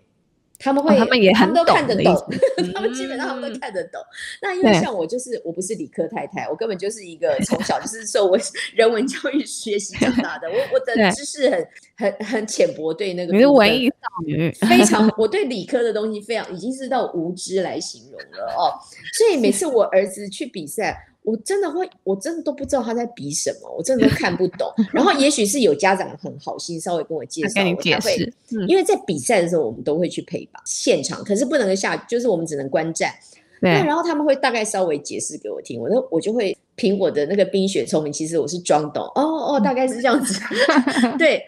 [0.59, 2.15] 他们会，哦、他们也他们都看得懂，
[2.59, 4.01] 嗯、 他们基本上他们都看得懂。
[4.01, 4.07] 嗯、
[4.43, 8.39] 那因为像我就是我不是理科太太，我根本就是一个从小就是 受我
[8.75, 18.71] 人文教育学习长大的，我我的知识很很很浅薄，对那个你是文艺少女，非常我对理科的东西非常已经是到无知来形容了哦。
[19.15, 21.09] 所以每次我儿子去比赛。
[21.25, 24.69] 我真的会，我真的都不知道他在比什么，我真的都看不懂。
[24.93, 28.33] 然后也许是有家长很好心，稍微跟我介绍，我才会。
[28.67, 33.15] 因为在比赛的时候，我们都会去陪吧现场，可是不能下，就是我们只能观战。
[33.61, 33.71] 对。
[33.71, 39.05] 然后他们会大概稍微解释给我听，我就我就会凭我的那个冰雪聪明，其实我是装懂。
[39.15, 40.41] 哦哦，大概是这样子。
[41.17, 41.41] 对，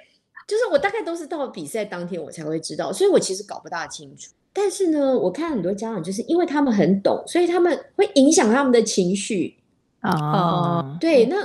[0.47, 4.31] 就是我大概都是到比赛当天我才会知道，所以我其实搞不大清楚。
[4.53, 9.57] 但是呢，我看很多家长就是因为他们很懂，所以他们会影响他们的情绪。
[10.05, 11.37] 哦，oh, 对，那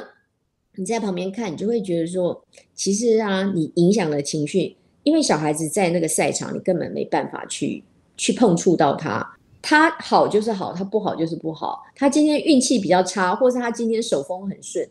[0.75, 2.45] 你在旁边看，你就会觉得说，
[2.75, 7.83] 其实啊，你影响了情绪，因为小孩子在那个赛场，你根本没办法去
[8.17, 9.35] 去碰触到他。
[9.61, 11.83] 他好就是好，他不好就是不好。
[11.95, 14.87] 他今天运气比较差，或是他今天手风很顺，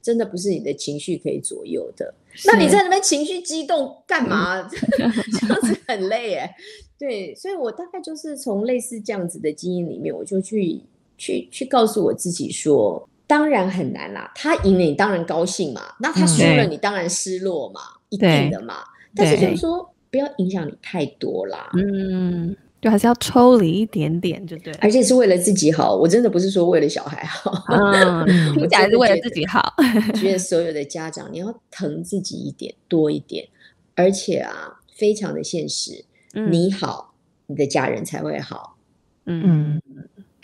[0.00, 2.14] 真的不是你的情绪可以左右的。
[2.46, 4.62] 那你在那边情绪激动干嘛？
[4.68, 6.54] 这样子很累哎。
[6.98, 10.80] 对，所以我大概就是从类似这样子的经验里面，我就去
[11.16, 14.32] 去去告诉我自己说，当然很难啦。
[14.34, 18.76] 他赢了你当然高兴嘛，那他输了你当然失落嘛，嗯、一定的嘛。
[19.14, 21.70] 但是就是说不要影响你太多啦。
[21.74, 22.56] 嗯。
[22.78, 24.72] 就还是要抽离一点点，就对。
[24.74, 29.74] 而且是为了自己好，我真的不是说为了小孩好， 嗯，听起来是为了自己好。
[30.14, 33.48] 觉得所有的家长，你要疼自己一点，多一点。
[33.96, 36.04] 而且啊，非常的现实，
[36.34, 37.14] 嗯、你好，
[37.46, 38.76] 你的家人才会好。
[39.24, 39.80] 嗯，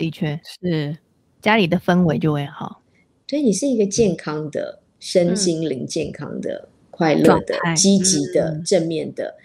[0.02, 0.98] 的确是，
[1.40, 2.82] 家里的氛围就会好。
[3.28, 9.36] 所以，你是一个健康的、嗯、身心灵健康的、快乐的、积极的、嗯、正面的。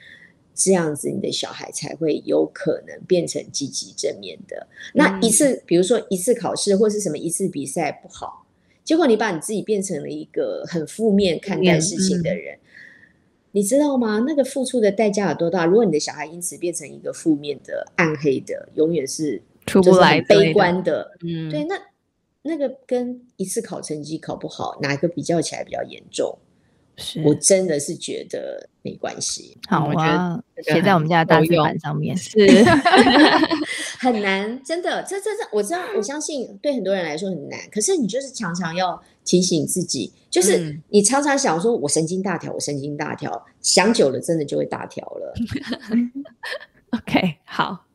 [0.56, 4.66] 这样子，你的小孩才会有可能变成积极正面的。
[4.96, 8.48] 那一次，比如说一次考试或是什么一次比赛不好，
[8.84, 12.58] 结果你把你自己变成了一个很负面看待事情的人，
[13.52, 14.24] 你知道吗？
[14.28, 15.68] 那个付出的代价有多大？
[15.68, 21.12] 如果你的小孩因此变成一个负面的、暗黑的，永远是出不来、悲观的。
[21.22, 21.76] 嗯，对，那
[22.42, 26.40] 那个跟一次考成绩考不好，哪一个比较起来比较严重？
[27.00, 29.56] 是我真的是觉得没关系。
[29.68, 32.36] 好，我觉得写在我们家的大字板上面是
[34.02, 35.04] 很难，真的。
[35.04, 37.60] 这这这，我知道，我相信对很多人来说很难。
[37.72, 45.36] 可是你就是常常要提醒自己，就是你常常想说，我神经大条，我神经大条，想久了真的就会大条了。
[46.98, 47.86] OK，好。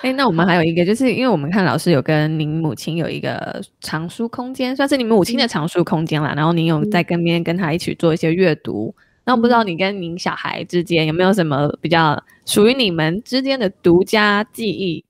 [0.00, 6.32] 哎、欸，那我们还有一个，就是因为我们看老师有跟您母亲有一个藏书空间，算是你们母亲的藏书空间啦。
[6.34, 8.94] 然后您有在跟边跟他一起做一些阅读。
[9.24, 15.04] 那我不知道你跟您小孩之间有没有什么比较属于你们之间的独家记忆，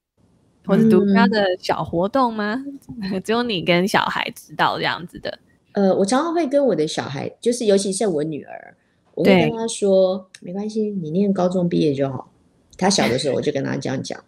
[0.66, 2.62] 或者独家的小活动吗？
[3.02, 5.38] 嗯、 只有你跟小孩知道这样子的。
[5.72, 8.74] 呃，我常常会跟我的小孩，就是尤其是我女儿，
[9.14, 12.30] 我会跟她说，没关系，你念高中毕业就好。
[12.76, 14.22] 她小的时候，我就跟她这样讲。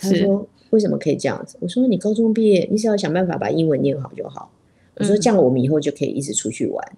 [0.00, 4.50] 他说：“为什么可以这样子？”我说：“你高中毕业，你只要想办法把英文念好就好。”
[4.96, 6.92] 我说：“这样我们以后就可以一直出去玩，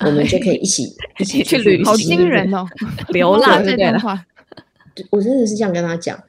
[0.00, 2.66] 我们就可以一起 一起去旅行。”好惊人哦，
[3.10, 4.24] 流浪这段话，
[5.10, 6.22] 我真的是这样跟他讲。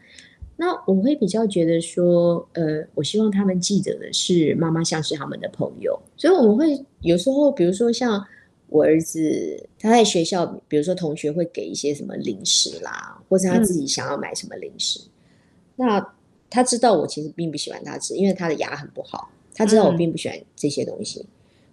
[0.57, 8.26] 那我会比较觉得说，呃，我希望他们记得的是妈妈像是他们的朋友，所以我们会有时候，比如说像
[8.69, 15.01] 我儿子，他在学校，比如说同学会给一些什么零食啦，或者他自己想要买什么零食，
[15.76, 16.15] 那。
[16.47, 19.30] 他知道我其实并不喜欢他吃，因为他的牙很不好。
[19.53, 21.28] 他知道我并不喜欢这些东西，嗯、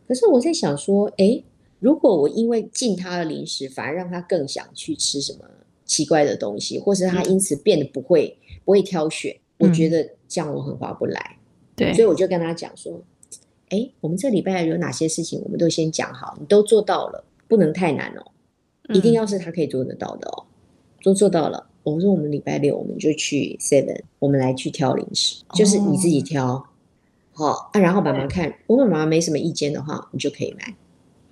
[0.09, 1.45] 可是我在想说，诶，
[1.79, 5.41] 如果我因为禁他的零食，反而让他更想去吃什么
[5.85, 11.37] 奇怪的东西，或是他因此变得不会、嗯、不会挑选，我觉得这样我很划不来。
[11.77, 13.01] 对、嗯，所以我就跟他讲说，
[13.69, 18.25] 诶，我们这礼拜有哪些事情，我们都先讲好，你都做到了，不能太难哦，
[18.93, 20.47] 一定要是他可以做得到的哦，
[21.05, 21.69] 都做到了。
[21.83, 26.67] 我说我们礼拜六我们就去 Seven，我们来去挑零食，就是你自己挑，
[27.33, 30.75] 好、哦、啊，然后妈妈看，如果妈妈没什么意见的话，你就可以买。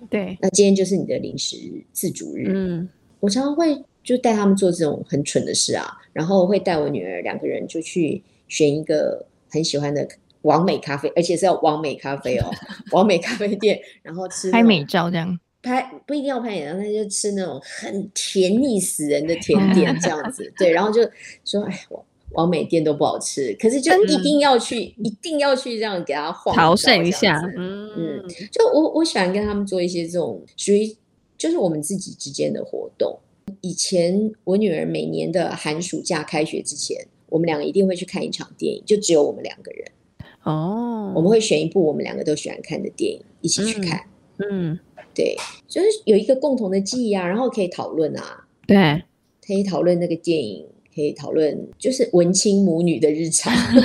[0.09, 1.57] 对，那今天就是你的零食
[1.93, 2.51] 自主日。
[2.53, 2.89] 嗯，
[3.19, 10.07] 我常常会就带他们做这种很蠢的事啊，然后会带我女儿两个人就去选一个很喜欢的
[10.41, 12.51] 完美咖啡，而且是要完美咖啡哦，
[12.91, 15.39] 完美咖啡店，然后吃拍美照这样。
[15.61, 21.01] 拍不一定要拍脸，然后他就吃那种很甜腻死人的甜点 这样子，对，然后就
[21.45, 30.95] 说哎，我往美店都不好吃，可是就一定要去，嗯、一定要去这样给他晃朝圣一下，嗯嗯，就我我喜欢跟他们做一些这种属于
[31.37, 33.19] 就是我们自己之间的活动。
[33.59, 36.97] 以前我女儿每年的寒暑假开学之前，
[37.27, 39.85] 我们两个一定会去看一场电影，就只有我们两个人。
[40.43, 43.99] 哦，我们会选一部我们两个都喜欢看的电影一起去看，
[44.37, 44.71] 嗯。
[44.71, 44.79] 嗯
[45.13, 45.35] 对，
[45.67, 49.03] 就是有一个共同的记忆啊，然后可以讨论啊，对，
[49.45, 53.53] 可以讨论那个电影，可以讨论就是文青母女的日常，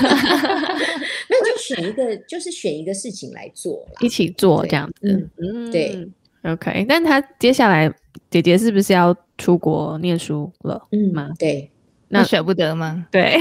[1.28, 6.08] 那就选一个，就是选一个事情来做，一起做这样子，嗯，嗯对
[6.44, 6.86] ，OK。
[6.88, 7.92] 但他接下来
[8.30, 10.86] 姐姐是不是要出国念书了？
[10.92, 11.32] 嗯吗？
[11.38, 11.70] 对，
[12.08, 13.06] 那舍不得吗？
[13.10, 13.36] 对，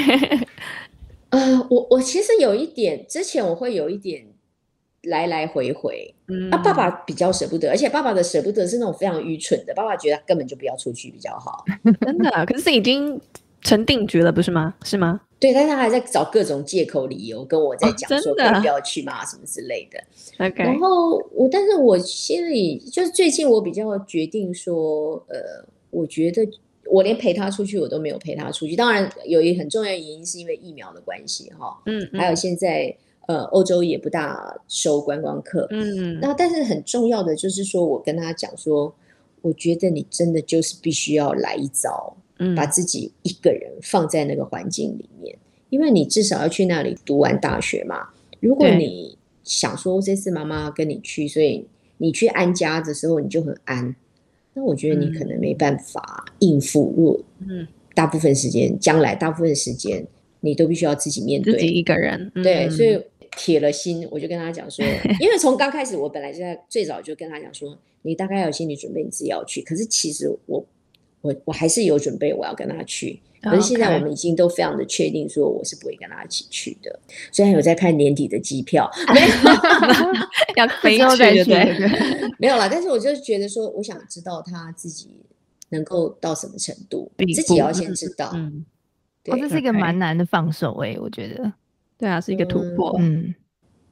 [1.29, 4.25] 呃，我我其实有一点，之前我会有一点。
[5.05, 9.73] 来来回回，嗯，啊，爸爸比较舍不得，而且爸爸的舍不得是那种非常愚蠢的。
[9.73, 11.63] 爸爸觉得根本就不要出去比较好，
[12.01, 12.45] 真的。
[12.45, 13.19] 可是已经
[13.61, 14.73] 成定局了，不是吗？
[14.83, 15.21] 是吗？
[15.39, 20.45] 对，但是他还在找各种借口理由跟我在讲说可以不要去嘛，什么之类的。
[20.45, 26.47] OK，然后我，但是我心里就是最近我比较决定说，呃，我觉得
[26.85, 28.75] 我连陪他出去我都没有陪他出去。
[28.75, 31.77] 当然，有一很重要的原因是因为疫苗的关系哈。
[31.85, 32.95] 嗯，还有现在
[33.27, 35.67] 呃，欧洲也不大收观光客。
[35.71, 38.93] 嗯，那但是很重要的就是说我跟他讲说，
[39.41, 45.37] 我觉得你真的就是必须要来一遭，嗯，把自己一个人放在那个环境里面，
[45.69, 48.09] 因为你至少要去那里读完大学嘛。
[48.39, 51.65] 如果你想说这次妈妈跟你去，所以
[51.97, 53.95] 你去安家的时候你就很安。
[54.53, 60.05] 那我觉得你可能没办法应付，如果嗯，大部分时间，将来大部分时间，
[60.39, 63.01] 你都必须要自己面对，自己一个人，对，所以
[63.35, 64.85] 铁了心，我就跟他讲说，
[65.19, 69.61] 因为从刚开始，我本来就在最早就跟他讲说，你大概有心理准备，你自己要去。
[69.61, 70.65] 可是其实我，
[71.21, 73.19] 我我还是有准备，我要跟他去。
[73.41, 76.99] 可是现在我们已经都非常的确定，说我是不会跟他一起去的。
[77.31, 79.27] 虽然有在看年底的机票，没有
[80.57, 82.67] 要飞去的，对，没有啦。
[82.67, 85.11] 但是我就是觉得说，我想知道他自己
[85.69, 88.31] 能够到什么程度，自己要先知道。
[88.33, 88.65] 嗯，
[89.23, 91.53] 对，这是一个蛮难的放手诶，我觉得。
[92.05, 92.95] 对啊，是一个突破。
[92.99, 93.33] 嗯，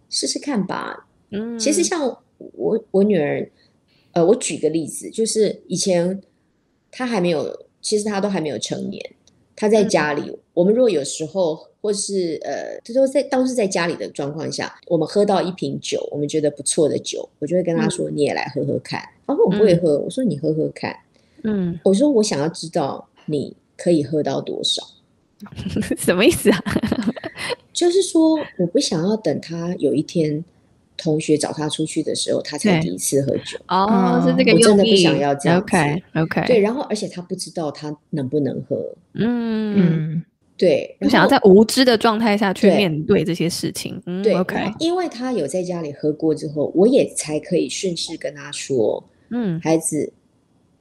[0.08, 1.08] 试试看吧。
[1.32, 2.06] 嗯，其实像
[2.38, 3.50] 我我女儿，
[4.12, 6.22] 呃，我举个例子，就是以前
[6.92, 9.04] 她还没有，其实她都还没有成年。
[9.56, 20.96] 她在家里，嗯、我们如果有时候，或是呃，她说在当时在家里的状况下，我们喝到一瓶酒，我们觉得不错的酒，我就会跟她说：“嗯、你也来喝喝看。”然后我不会喝，嗯、我说：“你喝喝看。”
[21.44, 24.84] 嗯，我说：“我想要知道你可以喝到多少。
[25.98, 26.64] ”什么意思啊？
[27.74, 30.46] 就是说，我不想要等他有一天。
[30.96, 33.58] 同学找他出去的时候，他才第一次喝酒。
[33.68, 35.60] 哦，是这个，我真的不想要这样。
[35.60, 36.46] OK，OK。
[36.46, 38.78] 对，然后而且他不知道他能不能喝。
[39.14, 40.24] 嗯嗯，
[40.56, 40.96] 对。
[41.02, 44.00] 我想要在无知的状态下去面对这些事情。
[44.22, 44.72] 对，OK。
[44.78, 50.14] 因为他有在家里喝过之后，我也才可以顺势跟他说：“嗯，孩子，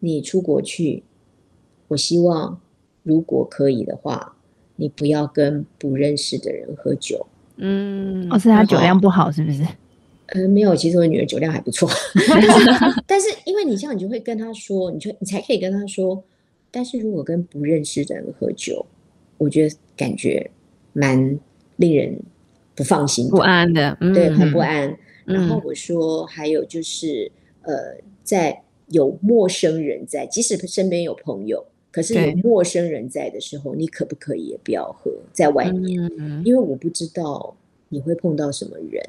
[0.01, 1.05] 你出国去，
[1.89, 2.61] 我希望
[3.03, 4.37] 如果可以的话，
[4.83, 7.25] 你不要跟不认识的人喝酒。”
[7.57, 9.63] 嗯，哦，是他酒量不好，是不是？
[10.27, 11.89] 呃，没有，其实我女儿酒量还不错，
[13.07, 16.25] 但是因为你这样，你就会跟她说，你就你才可以跟她说。
[16.71, 18.85] 但是如果跟不认识的人喝酒，
[19.37, 20.51] 我觉得感觉
[20.95, 21.39] 蛮
[21.77, 22.19] 令人
[22.75, 24.89] 不放心、不安的，嗯、对，很不安。
[25.27, 27.31] 嗯、然后我说，还有就是，
[27.61, 27.75] 呃，
[28.25, 31.63] 在有陌生人在，即使身边有朋友，
[31.93, 36.03] 可是有陌生人在的时候，你可不可以也不要喝在外面？
[36.19, 37.55] 嗯、因为我不知道
[37.91, 39.09] 你会碰到什么人。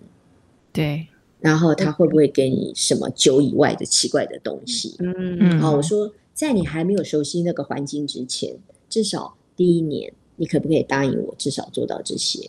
[0.71, 1.07] 对。
[1.39, 4.95] 然后他会不会给你什么酒以外的奇怪的东西？
[4.99, 5.59] 嗯嗯。
[5.59, 8.53] 好，我说在你还没有熟悉那个环境之前，
[8.89, 12.45] 至少第一年，你可不可以答应我，至少做到这些？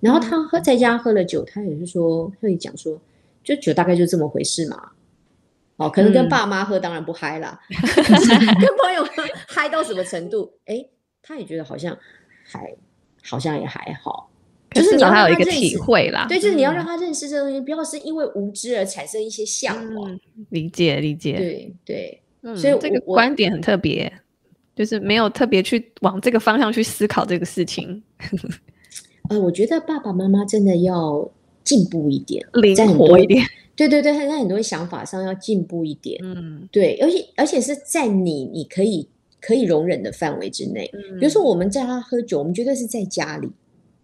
[0.00, 3.00] 然后他喝在家喝了酒，他也是说会讲说，
[3.42, 4.90] 就酒大概就这么回事嘛。
[5.80, 10.52] 哦，可能跟爸妈喝当然不嗨啦， 嗯、跟朋友喝嗨到什么程度？
[10.66, 10.84] 哎，
[11.22, 11.96] 他也觉得好像
[12.44, 12.74] 还
[13.22, 14.28] 好像也还好。
[14.72, 20.16] 就是你要他有一个体会啦，对，就是你要让他认识这个东西，不要是因为无知而产生一些向往。
[20.50, 21.36] 理解理解，
[21.84, 24.12] 对对，所以这个观点很特别，
[24.76, 28.00] 就是没有特别去往这个方向去思考这个事情。
[29.28, 31.28] 呃，我觉得爸爸妈妈真的要
[31.64, 33.44] 进步一点， 灵活一点。
[33.88, 36.20] 对对对，他在很多想法上要进步一点。
[36.22, 39.08] 嗯，对，而且而且是在你你可以
[39.40, 40.90] 可以容忍的范围之内。
[41.18, 43.48] 比如说我们在他喝酒，我们绝对是在家里，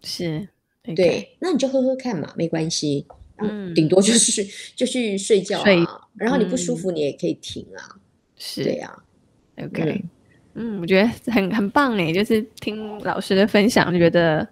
[0.01, 0.47] 是。
[0.95, 3.05] 对，那你就喝喝看嘛，没关系。
[3.39, 4.43] 嗯，顶多就是
[4.75, 5.63] 就去睡觉啊。
[5.63, 7.99] 睡然后你不舒服，你也可以停啊。
[8.37, 8.97] 是，对呀。
[9.57, 10.03] OK，
[10.55, 14.47] 嗯，我觉得很很棒哎，就是听老师的分享，就觉得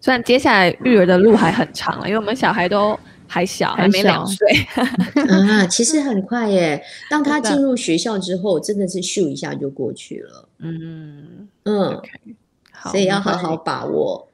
[0.00, 2.98] 虽然接下来育儿的路还很长了，因为我们小孩都
[3.28, 4.48] 还小，还没两岁
[5.28, 6.82] 啊，其实很快耶。
[7.10, 10.48] 当他进入学校之后，真的是咻一下就过去了。
[10.58, 12.34] 嗯嗯，okay.
[12.72, 14.28] 好，所以要好好把握。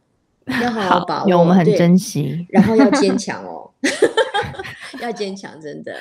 [0.61, 3.71] 要好好把握，因为我们很珍惜，然后要坚 强哦，
[5.01, 5.95] 要坚强，真的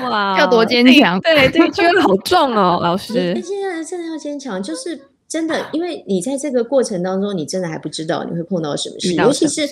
[0.00, 1.20] 哇，要多坚强？
[1.20, 3.34] 对，这句话好重哦，老师。
[3.42, 9.68] 现在真的要坚强，就是真的，因为你在这个过程当中，你真的还不知道你会碰到什么事，尤其是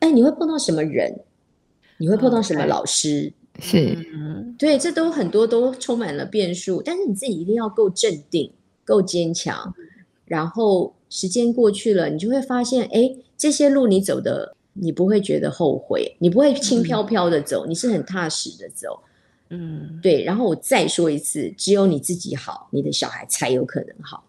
[0.00, 1.18] 哎，你会碰到什么人，
[1.98, 3.96] 你会碰到什么老师，是，
[4.58, 8.50] 对，这都很多都充满了变数，但是你自己一定要够镇定，
[8.84, 9.74] 够坚强，
[10.24, 13.16] 然后时间过去了，你就会发现，哎。
[13.38, 18.98] 这些路你走的，你不会觉得后悔，你不会轻飘飘的走，嗯、你是很踏实的走，
[19.50, 20.24] 嗯，对。
[20.24, 24.24] 然后我再说一次，只有你自己好，你的小孩才有可能好，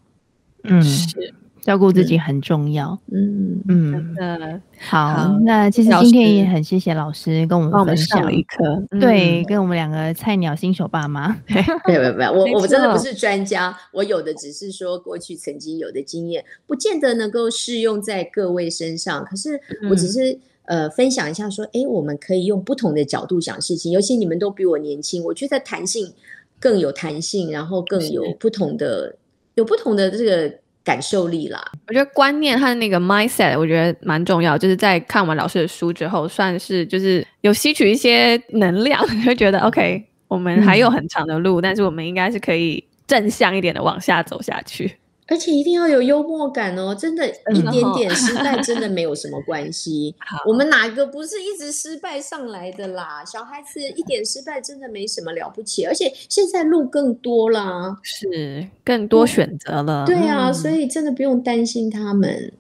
[0.64, 1.34] 嗯，是，
[1.68, 2.98] 照顾自己很重要。
[3.12, 11.36] 嗯嗯，嗯，好，好，那其实今天也很谢谢老师跟我们分享了一课，对，跟我们两个菜鸟新手爸妈，
[11.86, 19.26] 没有没有，我我真的不是专家，我有的只是说过去曾经有的经验，不见得能够适用在各位身上。
[19.26, 19.60] 可是
[19.90, 20.32] 我只是、
[20.68, 26.14] 嗯、呃分享一下，说，哎，我们可以用不同的角度想事情，尤其你们都比我年轻，我觉得弹性
[26.62, 29.18] 更有弹性，然后更有不同的
[29.56, 30.60] 有不同的这个。
[30.88, 34.58] 感受力啦，我觉得观念和那个 mindset，我觉得蛮重要。
[34.58, 44.90] 就是在看完老师的书之后，算是就是有吸取一些能量， 就觉得 OK，我们还有很长的路，嗯、但是我们应该是可以正向一点的往下走下去。
[45.28, 46.96] 而且一定要有幽默感哦！
[46.96, 50.16] 真的，一点点失败 真的没有什么关系。
[50.48, 53.24] 我们哪个不是一直失败上来的啦？
[53.26, 60.06] 小孩子一点失败真的没什么了不起，而且现在路更多啦，是更多选择了。
[60.06, 62.52] 对啊，所以真的不用担心他们。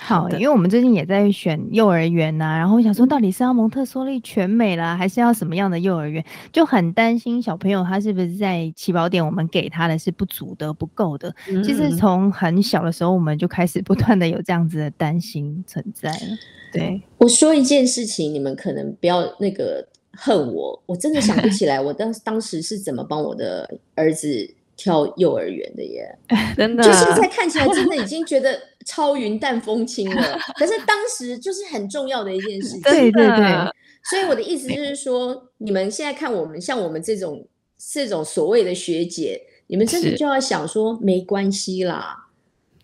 [0.00, 6.24] 好，因为我们最近也在选幼儿园呐、啊，然后我想说，到底是要蒙特梭利全美啦，还是要什么样的幼儿园？
[6.52, 11.34] 就很担心小朋友他是不是在起跑点我们给他的是不足的、不够的。
[11.48, 16.38] 嗯、其实从很小的时候，我们就开始不断的有这样子的担心存在了。
[16.72, 24.54] 对，我说一件事情，你们可能不要那个恨我，我真的想不起来，我当当时是怎么帮我的儿子。
[24.78, 26.08] 挑幼儿园的耶，
[26.56, 30.38] 真的，就现在看起来真的已经觉得超云淡风轻了。
[30.54, 32.80] 可是当时就是很重要的一件事情。
[32.82, 33.72] 对对对，
[34.08, 37.44] 所以我的意思就是说，你们现在看我们，像我们这种
[37.76, 42.28] 这种所谓的学姐，你们真的就要想说，没关系啦，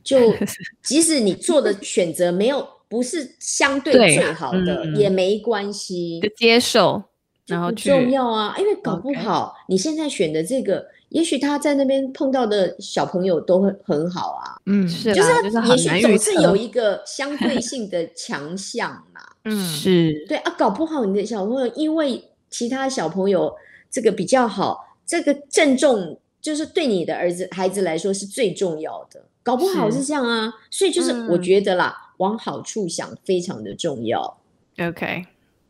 [0.03, 0.35] 就
[0.83, 7.05] 即使你做的选择没有不是相对最好的，嗯、也没关系，就接受，
[7.47, 10.85] 然后重要啊，因为搞不好你现在选的这个。
[11.15, 15.29] 也许他在那边碰到的小朋友都会很好啊，嗯，是，就是
[15.69, 20.25] 也许总是有一个相对性的强项嘛， 嗯，是。
[20.29, 23.55] 对啊，搞不好你的小朋友因为其他小朋友
[23.89, 34.37] 这个比较好，这个正中就是对你的儿子孩子来说是最重要的，搞不好是这样啊，所以就是我觉得啦，嗯，往好处想非常的重要
[34.81, 35.27] ，OK，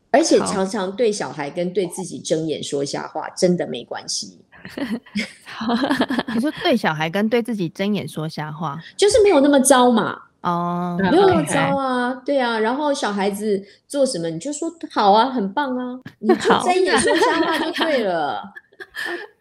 [0.09, 4.39] 而且常常对小孩跟对自己睁眼说瞎话真的没关系。
[6.33, 10.19] 你说对小孩跟对自己睁眼说瞎话，就是没有那么糟嘛？
[10.41, 12.59] 哦，没有那么糟啊，对啊。
[12.59, 18.43] 然后小孩子做什么，你就说好啊，很棒啊，你就睁眼说瞎话就对了。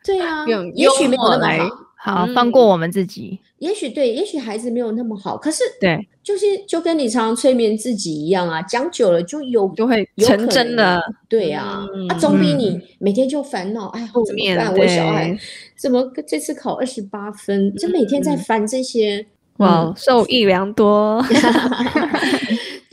[0.05, 0.45] 对啊，
[0.75, 1.84] 也许没有那么好。
[2.05, 3.39] 好，放过我们自己。
[3.61, 11.03] 也许对，也许孩子没有那么好，可是对，就是就跟你常常催眠自己一样啊，讲久了就有就会成真的。
[11.31, 11.81] 对呀，
[12.11, 14.77] 啊，总比你每天就烦恼，哎呀，怎么办？
[14.77, 15.35] 我小孩
[15.79, 17.75] 怎么这次考二十八分？
[17.77, 19.25] 就每天在烦这些，
[19.57, 21.25] 哇，受益良多。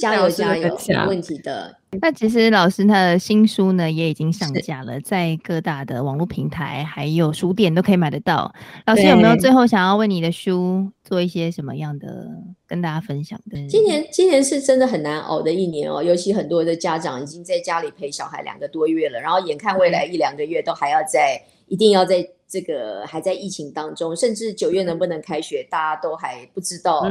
[0.01, 1.77] 加油加油，没问题的。
[2.01, 8.51] 那其实老师他的新书呢，也已经上架了，在各大的网络平台还有书店都可以买得到。
[8.85, 12.27] 老师有没有最后想要为你的书做一些什么样的
[12.65, 13.67] 跟大家分享的？
[13.67, 22.27] 今年今年是真的很难熬的一年哦，尤其很多的家长已经在家里陪小孩两个多月了，然后眼看未来一两个月都还要在，一定要在。
[22.51, 27.03] 这个还在疫情当中，甚至九月能不能开学，大家都还不知道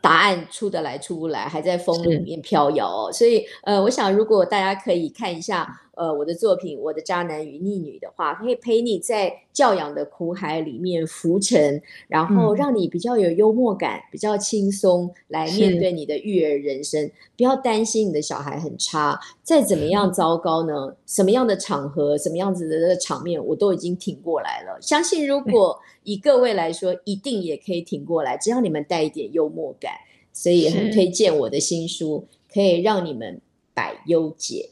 [0.00, 3.12] 答案出得来出不来，还在风里面飘摇哦。
[3.12, 5.82] 所以，呃，我想如果大家可以看一下。
[5.96, 17.10] 呃，我的作品《我的渣男与逆女》的话，可以陪你在教养的苦海里面浮沉，然后让你比较有幽默感，嗯、比较轻松来面对你的育儿人生。
[17.34, 20.94] 不要担心你的小孩很差，再怎么样糟糕呢？
[21.06, 24.78] 什么样的场合，什么样子的场面，我都已经挺过来了。
[24.82, 29.92] 相信如果以各位来说，一定也可以挺过来，只要你们带一点幽默感。
[30.32, 33.40] 所以很推荐我的新书，可以让你们
[33.72, 34.68] 百忧解。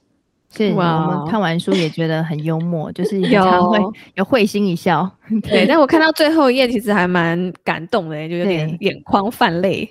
[0.57, 3.79] 是，我们看完书也觉得很幽默，就 是常会
[4.15, 5.11] 有会心一笑。
[5.43, 9.89] 对，但我看到最后一页，其实还蛮感动的，就有点眼眶泛泪。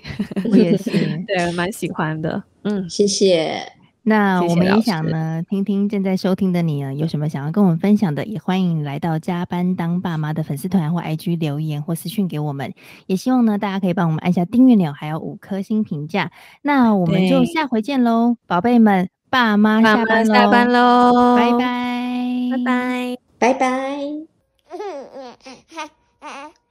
[0.50, 0.90] 我也是，
[1.26, 2.42] 对，蛮喜欢的。
[2.62, 3.60] 嗯，谢谢。
[4.06, 12.70] 那我们也想呢，听听正在收听的你呢，有什么想要跟我们分享的，也欢迎来到加班当爸妈的粉丝团或 IG 留言或私讯给我们。
[13.06, 16.30] 也希望呢，大家可以帮我们按下订阅钮，还有五颗星评价。
[16.60, 19.08] 那我们就下回见喽，宝贝们。
[19.34, 21.66] 爸妈下班下班喽，拜拜，
[22.52, 23.66] 拜拜，拜拜。